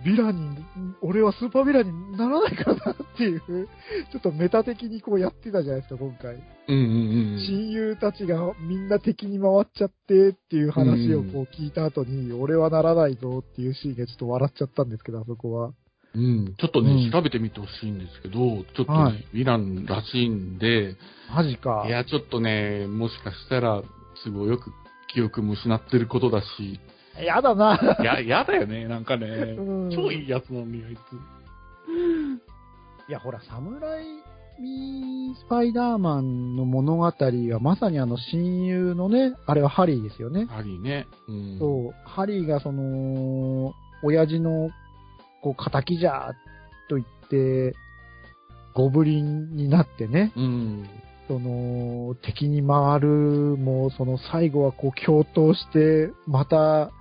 [0.05, 0.57] ヴィランに、
[1.01, 3.41] 俺はスーパーヴィランにならないからなっていう、
[4.11, 6.35] ちょっとメタ的にこうやってたじゃないですか、今回。
[6.67, 7.39] うんうんうん。
[7.39, 15.73] 親友たちがみんな敵に回っちゃってっていう話をこう聞いた後に、俺はならないぞっていうシーンがちょっと笑っちゃったんですけど、あそこは。
[16.13, 20.95] うん、ちょっとね、うん調べてみてほしいんですけど、ちょっとね、はいヴィランらしいんで、
[21.33, 21.85] マジか。
[21.87, 23.83] いや、ちょっとね、もしかしたら、
[24.23, 24.71] 都合よく
[25.15, 26.79] 記憶も失ってることだし、
[27.25, 27.79] やだな。
[28.01, 33.09] いや、やだよね、なんかねうん、超いいやつなのに、あいつ。
[33.09, 34.03] いや、ほら、サムライ
[34.59, 40.45] ミスパイダーマンの物語はまさにあの親友のね、あれはハリーですよね。
[40.45, 41.07] ハリーね。
[41.29, 41.59] うん。
[41.59, 44.69] そう、ハリーがその、親父の、
[45.41, 46.33] こう、仇じゃ、
[46.89, 47.73] と言って、
[48.73, 50.89] ゴブリンになってね、うん。
[51.27, 53.07] その、敵に回る、
[53.57, 56.91] もう、その最後はこう、共闘して、また、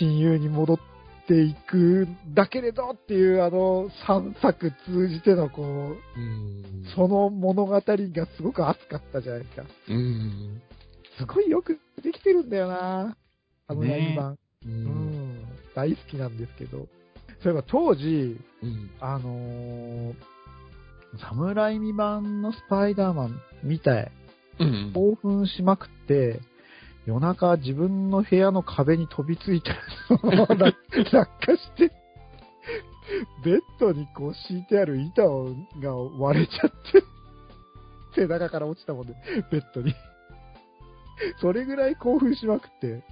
[0.00, 0.78] 親友に戻っ
[1.26, 5.66] ていく、だけれどっていう、あの、3作通じての、こう、
[6.20, 6.84] うん。
[6.96, 7.82] その物語が
[8.36, 9.64] すごく熱かったじゃないですか。
[9.88, 10.62] うん。
[11.18, 13.16] すごいよくできてるんだよな
[13.66, 14.32] あのね2番。
[14.32, 14.38] う。
[14.66, 15.44] うんん。
[15.74, 16.88] 大好きなんですけど。
[17.42, 18.90] そういえば当時、うん。
[19.00, 20.14] あのー、
[21.16, 24.10] 侍未版のスパイダーマン見て、
[24.58, 24.92] うん。
[24.94, 26.40] 興奮しまくって、
[27.06, 29.70] 夜中自分の部屋の壁に飛びついて、
[30.08, 30.76] そのまま落
[31.12, 31.92] 落下して、
[33.44, 37.02] ベッドにこう敷いてある板をが割れちゃって、
[38.14, 39.14] 背中から落ちたもんで、
[39.50, 39.94] ベッドに。
[41.40, 43.02] それぐらい興奮しまくって、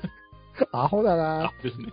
[0.72, 1.92] アホだなあ、ですね。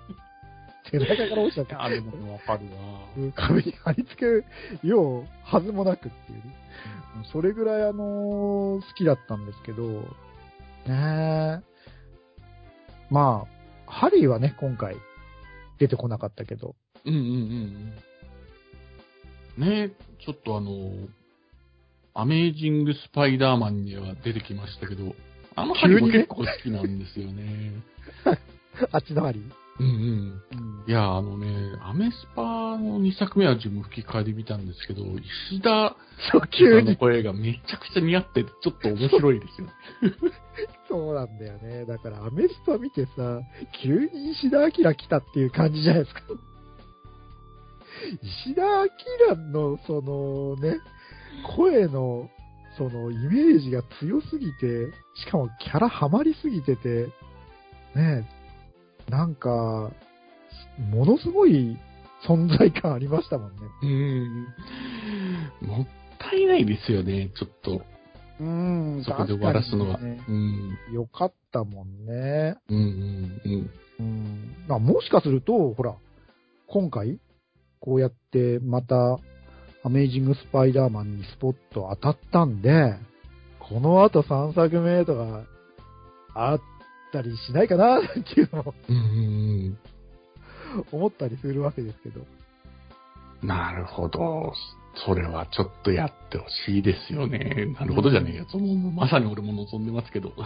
[0.90, 3.32] 背中から落ちちゃって、あ、でもわかるわ。
[3.36, 4.46] 壁に貼り付ける
[4.84, 6.44] ようはずもなくっていうね。
[7.32, 10.02] それぐらいあのー好きだったんですけど、ね
[10.88, 11.60] え。
[13.10, 14.96] まあ、ハリーはね、今回
[15.78, 16.76] 出てこなかったけど、
[17.06, 17.94] うんうんうん
[19.60, 19.70] うん。
[19.88, 19.92] ね
[20.26, 20.92] ちょっとあの、
[22.14, 25.14] アメージング・スパイダーマンには出てきましたけど、
[25.56, 27.72] あのハリーも結構好きなんですよね。
[28.92, 29.61] あっちのハリー？
[29.82, 30.66] うんうん。
[30.66, 35.04] うんいや、あのね、アメスパの2作目は自分吹き替えで見たんですけど、
[35.50, 35.96] 石田
[36.32, 36.88] そう、さ急に。
[36.88, 39.74] んの声がめちゃくちゃ似合ってて、ちょっと面白いですよね。
[40.90, 41.86] そうなんだよね。
[41.86, 43.42] だから、アメスパ見てさ、
[43.84, 46.22] 急に石田明来たっていう感じじゃないですか。
[48.24, 48.62] 石田
[49.30, 50.80] 明の、そのね、
[51.56, 52.30] 声の、
[52.78, 57.06] その、イメージが強すぎて、しかもキャラハマりすぎてて、
[57.96, 58.41] ねえ、
[59.10, 59.92] なんか、
[60.90, 61.78] ものすごい
[62.28, 63.58] 存在感ありましたもんね。
[63.84, 65.68] うん。
[65.68, 65.88] もっ
[66.20, 67.82] たいないですよね、ちょっと。
[68.40, 70.00] うんそこで終わらすのは。
[70.00, 70.78] ねうん。
[70.94, 72.58] よかったもんね。
[72.70, 73.70] うんうんうん。
[74.00, 74.56] うん。
[74.68, 75.96] まあ、もしかすると、ほら、
[76.68, 77.20] 今回、
[77.80, 79.20] こうやってまた、
[79.84, 82.96] アメイジング・スパイダーマンにスポット当たったんで、
[83.60, 85.44] この後3作目とか、
[86.34, 86.62] あっ
[87.12, 89.78] たりしないかな、 っていうのもうんうん
[90.92, 92.22] 思ったりするわけですけど。
[93.42, 93.48] うん。
[93.48, 94.54] なるほど。
[95.06, 97.68] それはちょっとやってほしいですよね。
[97.80, 98.46] なるほどじゃねえよ。
[98.50, 100.34] そのまさに俺も望んでますけど。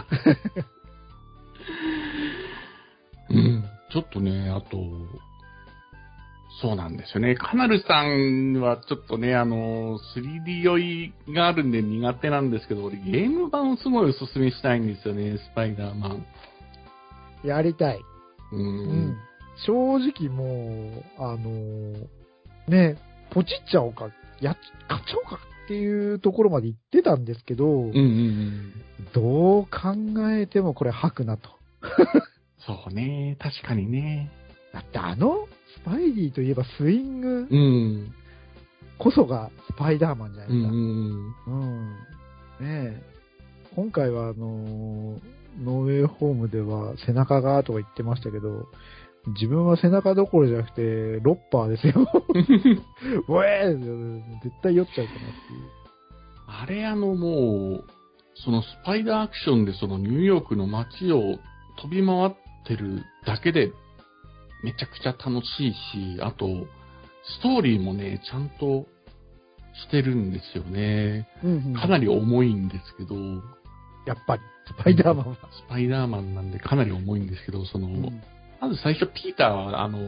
[3.30, 3.64] うん。
[3.92, 4.78] ちょっとね、あと、
[6.60, 7.34] そうなんですよね。
[7.34, 16.26] カナルさんはちょっとね、あの、3D 酔いがあるんで苦手なんですけど、俺ゲーム版をすごいおすすめしたいんですよね、スパイダーマン。
[17.46, 18.00] やりたい。
[18.52, 18.56] う。
[18.56, 19.16] うんん。
[19.66, 22.06] 正直もう、あのー
[22.68, 22.98] ね、
[23.30, 24.56] ポチっちゃおうか、やっ、
[24.88, 28.72] 買っちゃおうかっていうところまで行ってたんですけど、うんうんうん。
[29.14, 29.70] どう考
[30.30, 31.48] えてもこれ吐くなと。
[32.66, 34.30] そうね、確かにね。
[34.72, 38.14] だってあのスパイディといえばスイングうん。
[38.98, 41.50] こそがスパイダーマンじゃなうんういですか。
[41.50, 41.90] んうん。
[41.90, 41.96] ね
[42.60, 43.02] え。
[43.74, 48.66] 今回はあのーノーウェイホームでは背中がとか言ってましたけど、
[49.34, 51.94] 自分は背中どころじゃなくて、ロッパーですよ。
[53.28, 55.76] ウェー絶対酔っちゃうかなっていう。
[56.46, 57.84] あれあのもう、
[58.34, 61.38] そのスパイダーアクションでそのニューヨークの街を
[61.82, 62.30] 飛び回っ
[62.66, 63.72] てるだけで
[64.62, 66.46] めちゃくちゃ楽しいし、あと、
[67.24, 68.86] ストーリーもね、ちゃんと
[69.84, 71.28] してるんですよね。
[71.78, 72.06] かなり。
[72.06, 73.14] り重いんですけど、
[74.06, 75.36] やっぱり、スパイダーマンは。
[75.36, 78.22] スパイダーマンなんでかなり重いんですけど、その、うん
[78.60, 79.98] まず最初、ピーターは、あの、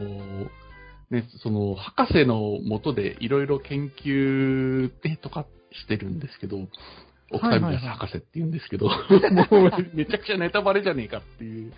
[1.11, 6.57] ね、その、博士のもとでいろいろ研究でとかしてるんですけど、
[7.31, 11.73] オクタビアス博士って言うんですけど、 もうめちゃくちゃネタバレじゃねえかっていう。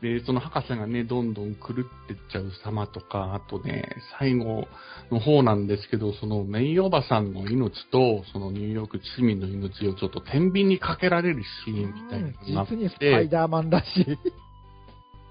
[0.00, 4.68] で、その博士がね、どんどん狂ってっちゃう様とか、あとね、最後
[5.10, 14.18] の方なんですけど、そのメイおばさんの命と、そのニューヨーク市民の命をちょっと天秤にかけられるシーンみたいなのがあって実にスパイダーマンらしい。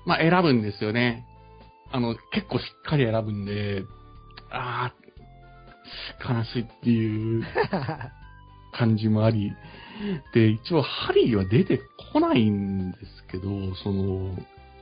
[0.06, 1.26] まあ選ぶんですよね。
[1.92, 3.84] あの、結構しっかり選ぶんで、
[4.52, 7.44] ああ、悲しいっていう
[8.74, 9.54] 感じもあり、
[10.34, 11.80] で、一応ハリーは出て
[12.14, 14.36] こないんですけど、その、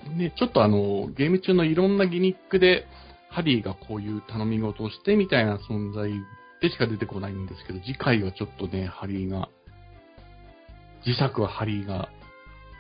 [0.10, 2.86] ね、ちょっとあの、ゲーム中のいろんなギミックで、
[3.30, 6.10] ハリーがこういう頼み事をしてみたいな存在
[6.62, 9.49] でしか出てこないんですけど、次回はちょっとね、ハリーが、
[11.06, 12.10] 自作はハリーが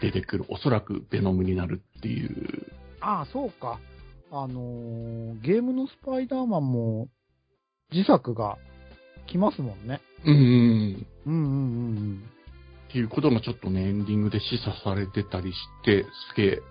[0.01, 0.45] 出てくる。
[0.49, 2.71] おそらくベノムになるっていう。
[3.01, 3.79] ああ、そうか。
[4.31, 7.07] あのーゲームのスパイダーマンも
[7.91, 8.57] 自作が
[9.27, 10.01] 来ますもんね。
[10.25, 11.07] うんうん。
[11.25, 12.23] うんうんうん
[12.89, 16.61] っていうことがちょっとね、エンディングで示唆されてたりして、すげえ、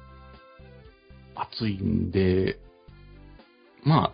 [1.34, 2.58] 熱いんで、
[3.84, 4.12] まあ、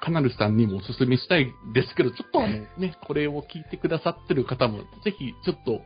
[0.00, 5.80] カナルさんにもおすすめしたいですけど、ちょっとあのね、これを聞いてくださってる方も、ぜひちょっと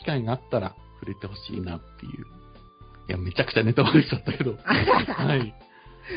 [0.00, 2.26] 機会があったら触れてほしいなっていう。
[3.08, 4.56] いや、めちゃくちゃネタバレしちゃったけど。
[4.62, 5.38] はい。
[5.38, 5.46] うん。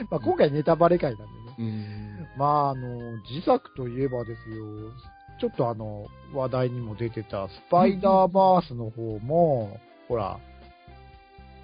[0.10, 1.56] まあ今回ネタバレ会なんでね。
[1.60, 2.28] うん。
[2.38, 4.66] まああの、自作といえばですよ、
[5.40, 10.40] ちょっとあの、話題にも出てたスパイダーバースの方も、ほら、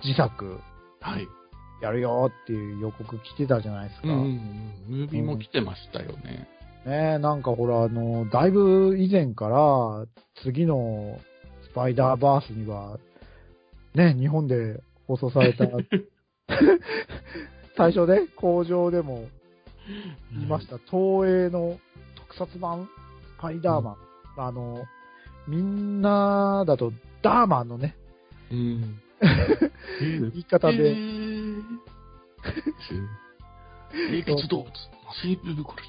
[0.03, 0.59] 自作
[0.99, 1.27] はい。
[1.81, 4.07] やるよっていう予告来てたじゃないですか。
[4.07, 4.99] うんうんうん。
[4.99, 6.47] ムービーも来てましたよね。
[6.85, 10.05] ねえ、なんかほら、あの、だいぶ以前から、
[10.43, 11.19] 次の
[11.63, 12.97] スパイダーバースには、
[13.93, 15.65] ね、日本で放送された、
[17.77, 19.25] 最初ね、工場でも
[20.33, 21.77] 言いました、東映の
[22.15, 22.89] 特撮版
[23.37, 23.95] スパイダーマン。
[24.37, 24.85] あの、
[25.47, 27.95] みんなだと、ダーマンのね、
[28.51, 29.01] うん。
[29.21, 31.63] 言い方えで、ー、
[34.11, 34.71] 冷血動物、マ
[35.21, 35.87] シンブブ殺し。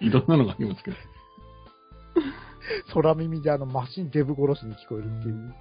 [0.00, 0.96] いろんなのがありますけど。
[2.92, 5.54] 空耳であのマシンデブ殺しに聞こえるっていう。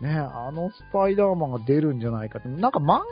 [0.00, 2.48] ね、あのスパイダーマンが出るんじゃないかって。
[2.48, 3.04] なんか漫画の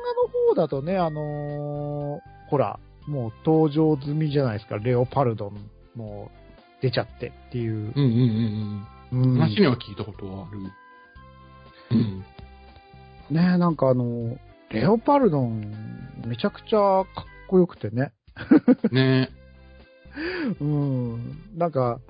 [0.48, 4.78] 方だとね、あのーほら、もう登場済みじゃないですか。
[4.78, 6.30] レオパルドンも
[6.80, 7.74] 出ちゃってっていう。
[7.74, 9.30] うんうんうんうん。
[9.32, 10.58] うん話には聞いたことはある。
[11.90, 12.24] うん。
[13.30, 14.36] ねなんかあの、
[14.70, 15.74] レオパルドン、
[16.26, 17.06] めちゃくちゃかっ
[17.48, 18.12] こよくてね。
[18.90, 19.30] ね
[20.60, 21.38] うん。
[21.56, 22.00] なんか、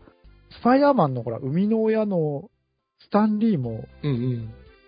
[0.51, 2.51] スパイダーマンのほら、生みの親の
[2.99, 4.11] スタンリーも、うん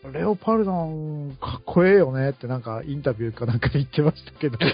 [0.05, 0.13] うん。
[0.13, 4.57] レオパルドンかっこええよねってなんかインタビューかなんかで言ってましたけど。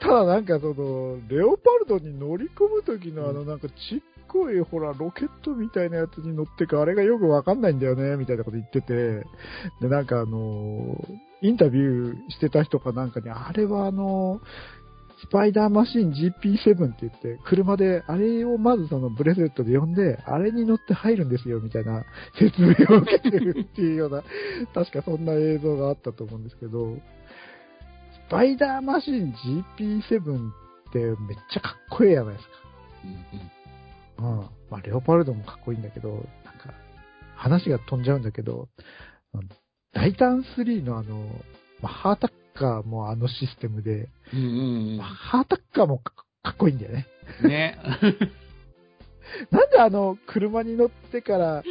[0.00, 4.00] ただなんかその、レオパルドンに乗り込む時のあのなんかちっ
[4.32, 9.24] こいほらロケットみたいなやつに乗ってかあれがよくわかんないんだよねみたいなこと言ってて、
[9.80, 10.96] でなんかあの、
[11.42, 14.40] インタビューしてた人かなんかにあれはあの、
[15.22, 22.04] スパイダーマシン GP7 って言って、車で、あれをまずそのブレスレットで呼んで、あれに乗って入るんですよ、みたいな
[22.38, 24.24] 説明を受けてるっていうような、
[24.74, 31.16] 確かそんな映像があったと思うんですけど、スパイダーマシン GP7 ってめっ
[31.52, 32.52] ちゃかっこいいやないですか。
[34.22, 34.50] うん。
[34.70, 36.74] まあ、レオパルドもかっこいいんだけど、なんか、
[37.34, 38.68] 話が飛んじゃうんだけど、
[39.34, 39.42] あの
[39.92, 41.26] ダイタン3のあの、
[41.80, 44.44] まあ、ハータッカーもあのシステムで、うんう
[44.94, 47.06] んまあハータッカーもかかっこいいんだよね。
[47.42, 47.48] うん。
[47.50, 47.78] ね。
[49.50, 51.62] なんであの、車に乗ってから、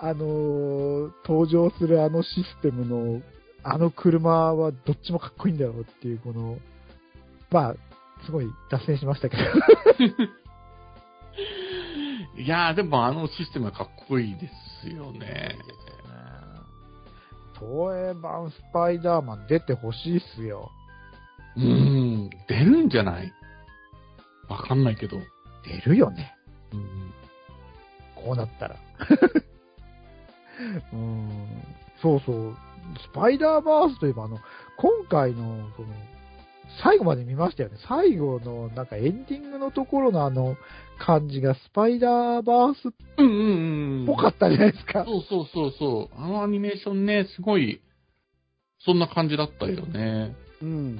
[0.00, 3.22] あのー登場するあのシステムの、
[3.62, 6.58] あの車はどっちもかっこいいんだろうっていう、この、
[7.50, 7.74] まあ、
[8.24, 9.42] すごい脱線しましたけど。
[12.36, 14.50] いやー、でもあのシステムはかっこいいで
[14.82, 15.56] すよね。
[17.54, 20.70] 東映版スパイダーマン出てほしいっすよ。
[21.56, 22.30] うん。
[22.48, 23.32] 出るんじゃない？
[24.48, 25.18] わかんないけど。
[25.64, 26.34] 出るよね。
[26.72, 27.12] うん。
[28.16, 28.76] こうなったら。
[30.92, 31.30] うん。
[32.02, 32.56] そうそう。
[33.00, 34.38] スパイダーバースといえば、あの、
[34.76, 35.88] 今回の、その、
[36.82, 37.76] 最後まで見ましたよね。
[37.88, 40.56] 最後の、なんかエンディングのところのあの
[40.98, 44.06] 感じがスパイダーバースっうんうんうん。
[44.06, 45.04] ぽかったじゃないですか。
[45.04, 46.22] そうそうそうそう。
[46.22, 47.80] あのアニメーションね、すごい、
[48.84, 50.34] そんな感じだったよね。
[50.62, 50.96] うん。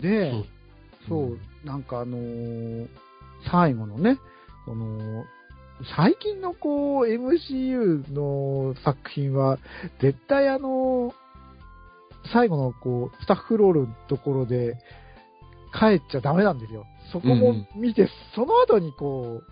[0.00, 0.32] で、
[1.08, 2.88] そう、なんかあのー
[3.50, 4.18] 最後のね、
[4.64, 5.24] その、
[5.96, 9.58] 最近のこう、MCU の作品は、
[10.00, 11.14] 絶対あの
[12.32, 14.78] 最後のこう、スタッフロールのところで、
[15.78, 16.86] 帰っちゃダメなんですよ。
[17.12, 19.42] そこも見て、その後にこ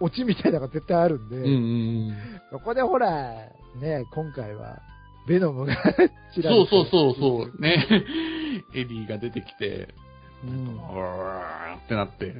[0.00, 1.56] う、オチみたいなのが絶対あるんで、うんうんう
[2.12, 2.16] ん。
[2.50, 3.34] そこでほら、
[3.80, 4.80] ね、今回は、
[5.26, 5.76] ベノムが
[6.34, 7.60] ちらそうそうそうそう。
[7.60, 7.86] ね。
[8.74, 9.94] エディが出てきて、
[10.44, 12.34] うんうわーってなって、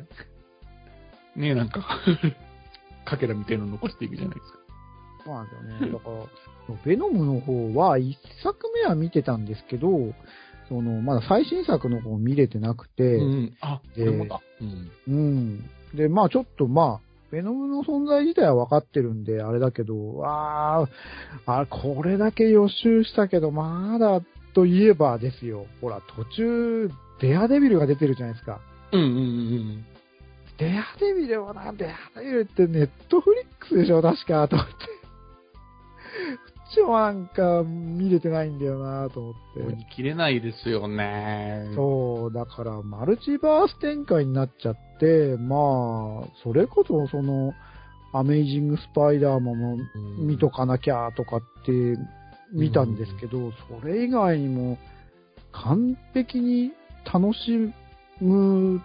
[1.36, 2.00] ねなんか、
[3.04, 4.58] かけらみたいなの残していくじゃないですか。
[5.24, 5.92] そうなんですよね。
[5.92, 6.10] だか
[6.68, 10.12] ら、ベノムの方は、一作目は見てたんですけど、
[10.72, 13.56] その、まだ最新作の方見れてなくて、うん。
[13.60, 14.06] あ、こで。
[14.06, 14.90] うん。
[15.06, 15.70] うん。
[15.94, 17.00] で、まあちょっとまあ、
[17.30, 20.86] ベノムの存在自体は分かってるんで、あれだけど、あ
[21.44, 24.22] あ、あこれだけ予習したけど、まだ
[24.54, 25.66] といえばですよ。
[25.82, 28.60] ほら、途中、デアデビルが出てるじゃないですか。
[28.92, 29.84] うんうんうん
[30.58, 34.74] デアデビルはな、デアデビルってネットフリックスでしょ、確か、と思って。
[36.80, 39.66] もなんか見れてないんだよな、と思っうん。
[39.66, 39.82] 追て。
[39.82, 41.70] い切れないですよね。
[41.74, 47.52] そう、だから、マルチバース展開になっちゃって、まあ、それこそ、その、
[48.14, 51.98] アメイジング・スパイダーマンもうん見とかなきゃとかって
[52.52, 54.78] 見たんですけど、それ以外にも
[55.52, 56.72] 完璧に
[57.10, 57.72] 楽し
[58.20, 58.82] む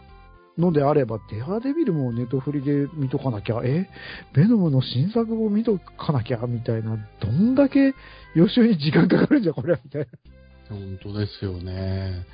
[0.57, 3.87] のであれば、デアデビルもネトフリで見とかなきゃ、え？
[4.33, 7.93] ベノムの新作も見とかなきゃ、みたいな、どんだけ
[8.35, 10.07] 予習に時間かかるんじゃ、これは、みたいな。
[10.69, 12.25] 本当ですよね。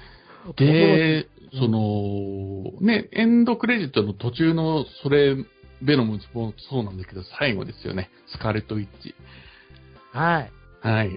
[0.58, 5.36] で、うんその、ね、エンドクレジットの途中の、それ、
[5.84, 8.10] ベノムもそうなんだけど、最後ですよね。
[8.28, 9.14] スカーレット・ウィッチ。
[10.12, 10.52] はい。
[10.82, 11.12] はい。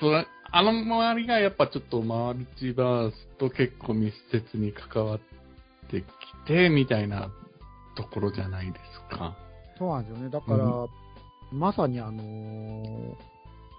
[0.00, 5.20] それ、あの周りがやっぱちょっとマルチバースと結構密接に関わっ
[5.92, 7.30] てきて、みたいな
[7.96, 8.80] ところじゃないで
[9.10, 9.36] すか。
[9.78, 10.30] そうなんですよね。
[10.30, 10.88] だから、う
[11.52, 13.14] まさにあのー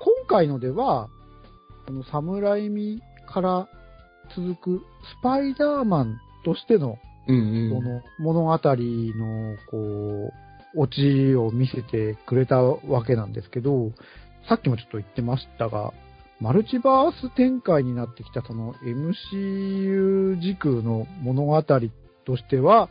[0.04, 1.10] 今回のでは、
[1.86, 3.68] この侍味から
[4.36, 4.82] 続く
[5.20, 6.98] スパイダーマンとしての、
[7.28, 10.32] うんこの物語の、こ
[10.76, 13.92] う、オチを見せてくれたわけなんですけど、
[14.50, 15.94] さっきもちょっと言ってましたが、
[16.42, 21.64] マルチバース展開になってきたその MCU 時空の物語
[22.24, 22.90] としては、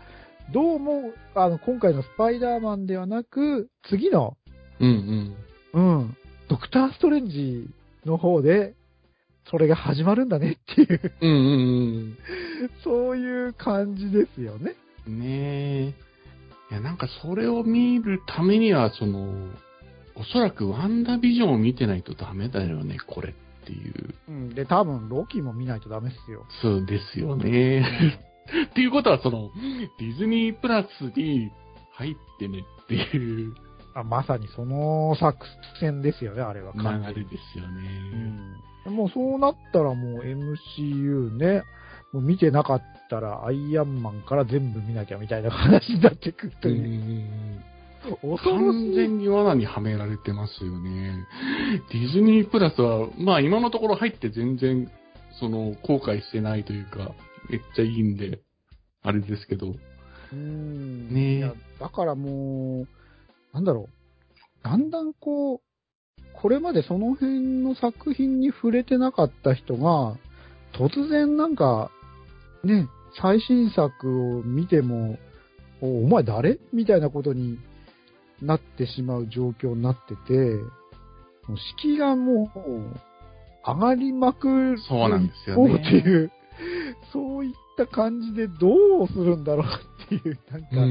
[0.52, 4.36] どうも、あの、今回のスパイダーマンではなく、次の
[4.80, 5.36] うん
[5.72, 6.16] うん。
[6.48, 7.68] ドクターストレンジ
[8.04, 8.74] の方で、
[9.50, 11.30] それが始まるんだねっていう、うん。
[11.30, 12.18] うんうん
[12.84, 14.74] そういう感じですよね。
[15.06, 15.20] うん。
[15.20, 15.26] ね
[15.88, 15.94] え。
[16.70, 19.32] いや、なんかそれを見るためには、その、
[20.14, 23.32] おそらくワンダービジョンを見てないとダメだよね、これっ
[23.64, 24.14] ていう。
[24.28, 24.48] うん。
[24.50, 26.44] で、多分、ロキも見ないとダメっすよ。
[26.60, 28.31] そうですよね。
[28.70, 29.50] っていうことは、その、
[29.98, 31.50] ディズニープラスに
[31.92, 33.54] 入ってねっていう
[33.94, 35.38] あまさにその作
[35.80, 36.72] 戦ですよね、あれは。
[36.74, 37.88] 流れですよね。
[38.86, 38.96] うん。
[38.96, 41.62] もうそうなったらもう MCU ね、
[42.12, 46.80] もう見てなかったらアイアンマンから全部見なきゃみたいな話になってくるとういう。
[46.80, 47.62] ん
[48.20, 48.92] 恐ろ完。
[48.94, 51.26] 全に罠にはめられてますよね。
[51.92, 54.90] ディズニープラスは、まあ今のところ入って全然、
[55.38, 57.12] その、後悔してないというか、
[57.48, 58.40] めっちゃいいんで、
[59.02, 59.74] あれですけど。
[60.32, 61.12] うん。
[61.12, 62.88] ねえいや、だからもう、
[63.52, 64.64] なんだろう。
[64.64, 65.60] だんだんこう、
[66.34, 70.16] これまでその辺の作品に触れてなかった人が、
[70.72, 71.90] 突然なんか、
[72.64, 72.88] ね、
[73.20, 75.18] 最新作を見ても、
[75.80, 76.58] おお前誰？
[76.72, 77.58] みたいなことに
[78.40, 80.32] なってしまう状況になってて、
[81.48, 82.60] もう敷居がもう、
[83.64, 86.30] 上がりまくるそうなんですよねっていう、
[87.12, 90.88] そういった感じでどうするんだろうっていう、なんか、うんうん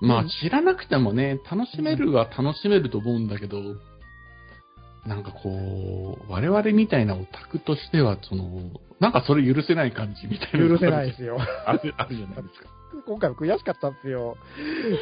[0.00, 0.08] うん。
[0.08, 3.76] まあ知らなくてもね、楽しめるは楽しめると思うんだけど、
[5.06, 8.70] なんかこう、我々みたいなオタクとしては、その、
[9.00, 10.68] なんかそれ許せない感じみたいな。
[10.68, 11.36] 許せないですよ。
[11.66, 12.70] ある、あるじゃないですか。
[13.06, 14.36] 今回も悔しかったんですよ。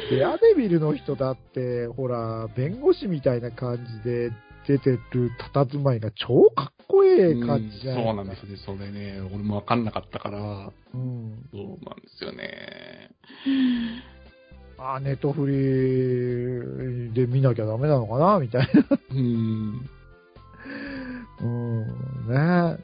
[0.09, 4.31] デアデビルの人だって、ほら、弁護士みたいな感じで
[4.67, 8.57] 出てる佇まいが超かっこいい感じじゃうんそうなんでですよね。
[8.65, 11.49] それね、俺もわかんなかったから、すうん。
[11.51, 13.11] そうなんですよね。
[14.77, 18.99] あ、ネットフリで見なきゃダメなのかなみたいな。
[19.11, 19.89] うん。
[21.41, 21.87] うん、
[22.27, 22.77] ね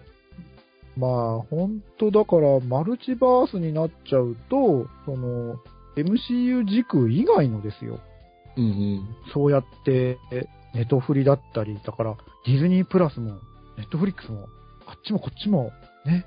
[0.98, 5.56] まあ、本当だから、マルチバースになっちゃうと、その、
[5.96, 8.00] MCU 軸以外のですよ。
[8.58, 9.16] うんうん。
[9.34, 10.18] そうやって、
[10.74, 12.16] ネトフリだったり、だから、
[12.46, 13.40] ディズニープラスも、
[13.78, 14.48] ネットフリックスも、
[14.86, 15.72] あっちもこっちも、
[16.06, 16.26] ね。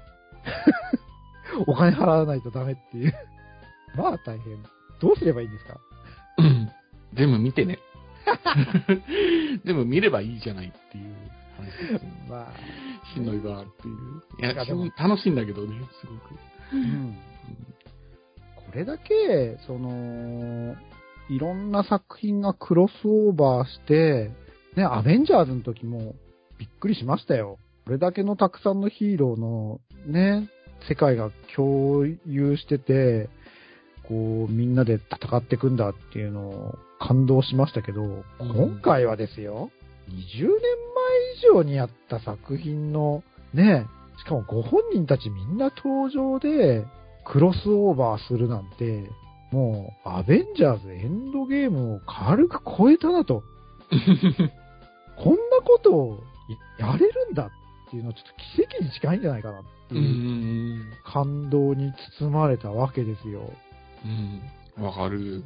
[1.66, 3.14] お金払わないとダメっていう。
[3.97, 4.62] まあ大変。
[5.01, 5.78] どうすればいいんですか？
[6.38, 6.70] うん
[7.14, 7.78] 全部見てね。
[9.64, 11.14] 全部見ればいいじゃないっていう
[11.57, 12.26] 話ですよね。
[12.28, 13.97] まあ、しんどいわっていう。
[14.40, 16.34] いや、いやでも楽しいんだけどね、すごく。
[16.72, 17.16] うん。
[18.57, 20.74] これだけ、その、
[21.33, 24.30] いろんな作品がクロスオーバーして、
[24.76, 26.14] ね、アベンジャーズの時も
[26.59, 27.59] びっくりしましたよ。
[27.87, 30.51] これだけのたくさんのヒーローのね、
[30.89, 33.30] 世界が共有してて、
[34.07, 39.70] こう、みんなで戦っていくんだっていうのを感動しましたけど、今回はですよ、
[40.11, 40.49] 20年前
[41.39, 43.22] 以上にやった作品の、
[43.55, 43.87] ね、
[44.18, 46.85] しかもご本人たちみんな登場で、
[47.24, 49.09] クロスオーバーするなんて、
[49.53, 53.44] もう、アベンジャーズエンドゲームを軽く超えたなと。
[55.22, 56.20] こんなことを
[56.78, 57.50] やれるんだ
[57.86, 60.09] っていうのはちょっと奇跡に近いんじゃないかなってうんいうう
[60.78, 63.42] ん感動に包まれたわけですよ。
[64.05, 64.40] うん。
[64.78, 64.84] うん。
[64.84, 65.44] わかる。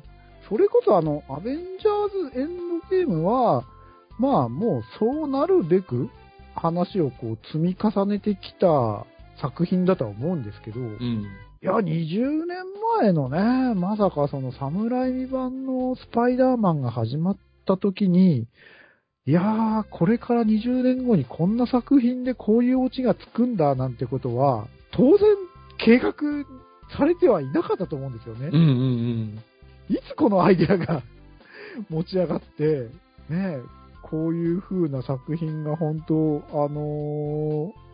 [0.48, 3.64] それこそあの、アベンジャーズエンドゲームは、
[4.18, 6.08] まあもうそうなるべく
[6.54, 9.04] 話をこう積み重ねてきた
[9.40, 11.26] 作品だとは思うんですけど、いうん。
[11.62, 12.58] や、20年
[13.00, 17.36] 前のね、まさかそのサムライミ版のスパイダーマンが始まっ
[17.66, 18.46] た時に、
[19.26, 25.18] いやー、これから20年後にこんな作品でこういうオチがつくんだなんてことは、当然
[25.78, 26.12] 計画
[26.96, 28.48] されてはいなかったと思うんですよね。
[28.48, 29.42] うんうん
[29.88, 31.02] いつこのアイデアが
[31.90, 32.88] 持ち上がって、
[33.28, 33.60] ねえ、
[34.02, 37.86] こういう風な作品が本当、あのー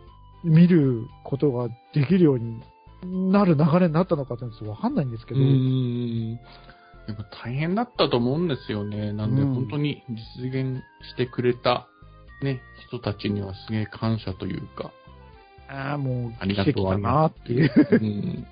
[0.44, 2.60] 見ることができるように
[3.06, 6.32] なる流れになったのかってわかんないんですけど、ん。
[7.08, 9.12] やっぱ大変だったと思うんですよね。
[9.12, 10.02] なんでうん本当に
[10.38, 11.88] 実現してくれた、
[12.42, 14.92] ね、人たちにはすげえ感謝というか、
[15.68, 17.72] ああ、もうありがとうなっていう。
[17.90, 18.46] うん。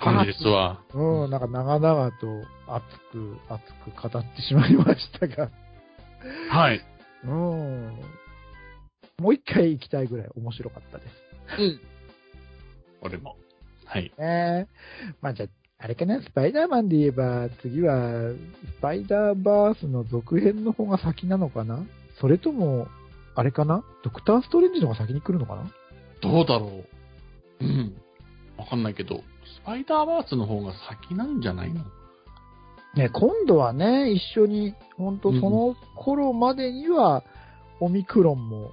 [0.00, 0.82] 感じですわ。
[0.92, 2.26] うん、なんか長々と
[2.66, 5.50] 熱く、熱く語ってしまいましたが、
[6.50, 6.80] はい。
[7.24, 7.98] うん。
[9.18, 11.10] もう一回行きたいぐらい面白かったです。
[11.58, 11.89] うん。
[13.02, 13.36] 俺も。
[13.86, 14.12] はい。
[14.18, 14.68] ね
[15.20, 15.48] まあじゃあ、
[15.78, 18.32] あれかな、スパイダーマンで言えば、次は、
[18.78, 21.84] スパイダーバースの続編の方が先なのかな？
[22.20, 22.86] それとも、
[23.34, 23.82] あれかな？
[24.04, 25.70] ドクターストレンジの方が先に来るのかな？
[26.20, 26.84] どうだろ
[27.60, 27.64] う。
[27.64, 27.96] うん。
[28.58, 29.22] わかんないけど、ス
[29.64, 31.82] パイダーバースの方が先なんじゃないの？
[32.94, 37.24] ね、今度はね、一緒に、本当その頃までには、
[37.80, 38.72] オミクロンも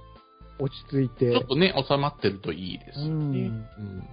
[0.58, 3.10] 落ち着いて、ちょっとね、収まってるといいですよね。
[3.10, 4.08] うんうん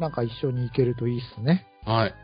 [0.00, 1.66] なんか一緒に行けるといいっすね。
[1.84, 2.14] はい。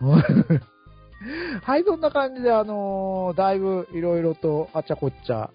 [1.62, 5.50] はい、そんな感じで、あのーだいぶいろいろとあちゃこっちゃ、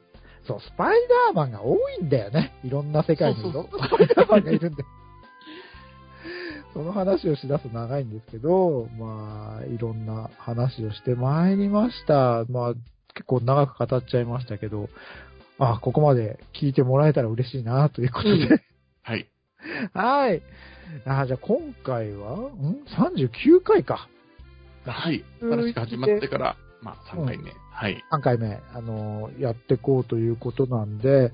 [0.47, 2.53] そう、スパイダーマンが多いんだよね。
[2.63, 4.85] いろんな世界にいろんなスパイダーマンがいるんで。
[6.73, 12.43] その話をしだすと長いんですけど、まあ、いろんな話をしてまいりました。
[12.49, 12.73] まあ、
[13.13, 14.89] 結構長く語っちゃいましたけど、
[15.59, 18.45] あ、ここまで聞いてもらえたら嬉しいな、ということで。
[18.45, 18.61] うん
[19.03, 19.27] はい。
[19.93, 20.41] はい。
[21.05, 24.07] あ、じゃあ今回は、ん ?39 回か。
[24.83, 25.23] はい。
[25.41, 27.51] 新しく始まってから、まあ、3回目。
[27.71, 28.03] はい。
[28.11, 31.31] 3回目、あのやっていこうということなんで、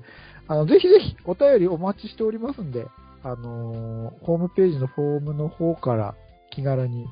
[0.48, 2.86] あの、ぜひぜひお便りお待ちしておりますんで、
[3.24, 6.14] あのホームページのフォームの方から
[6.50, 7.06] 気軽に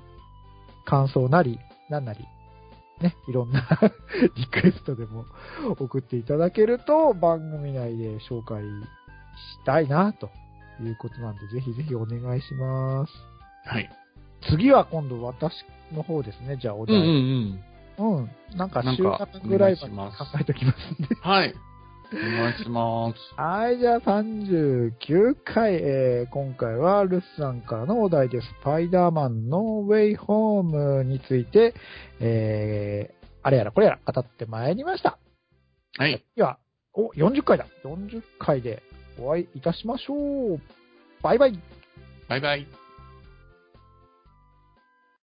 [0.85, 1.59] 感想なり、
[1.89, 2.21] なんなり、
[3.01, 3.67] ね、いろんな
[4.37, 5.25] リクエストでも
[5.79, 10.31] 送っていただけると番組内で紹介したいな、と
[10.83, 13.13] いうことなんで、ぜひぜひお願いします。
[13.65, 13.91] はい。
[14.49, 16.97] 次は今度私の方ですね、じゃあお題。
[16.97, 17.11] うんうん
[17.99, 18.19] うん。
[18.19, 18.31] うん。
[18.57, 21.15] なんか週なんか間ぐらいまで考えておきますんで。
[21.21, 21.55] はい。
[22.13, 23.41] お願いします。
[23.41, 28.47] はい、じゃあ39回、えー今回はルスさんからのお題です。
[28.47, 31.75] スパイダーマンのウェイホームについて、
[32.21, 35.19] えー、あれやらこれやら語ってまいりました。
[35.99, 36.25] はい。
[36.37, 36.59] では、
[36.93, 37.67] お、40回だ。
[37.85, 38.83] 40回で
[39.19, 40.61] お会いいたしましょう。
[41.23, 41.59] バイバイ。
[42.29, 42.90] バイバイ。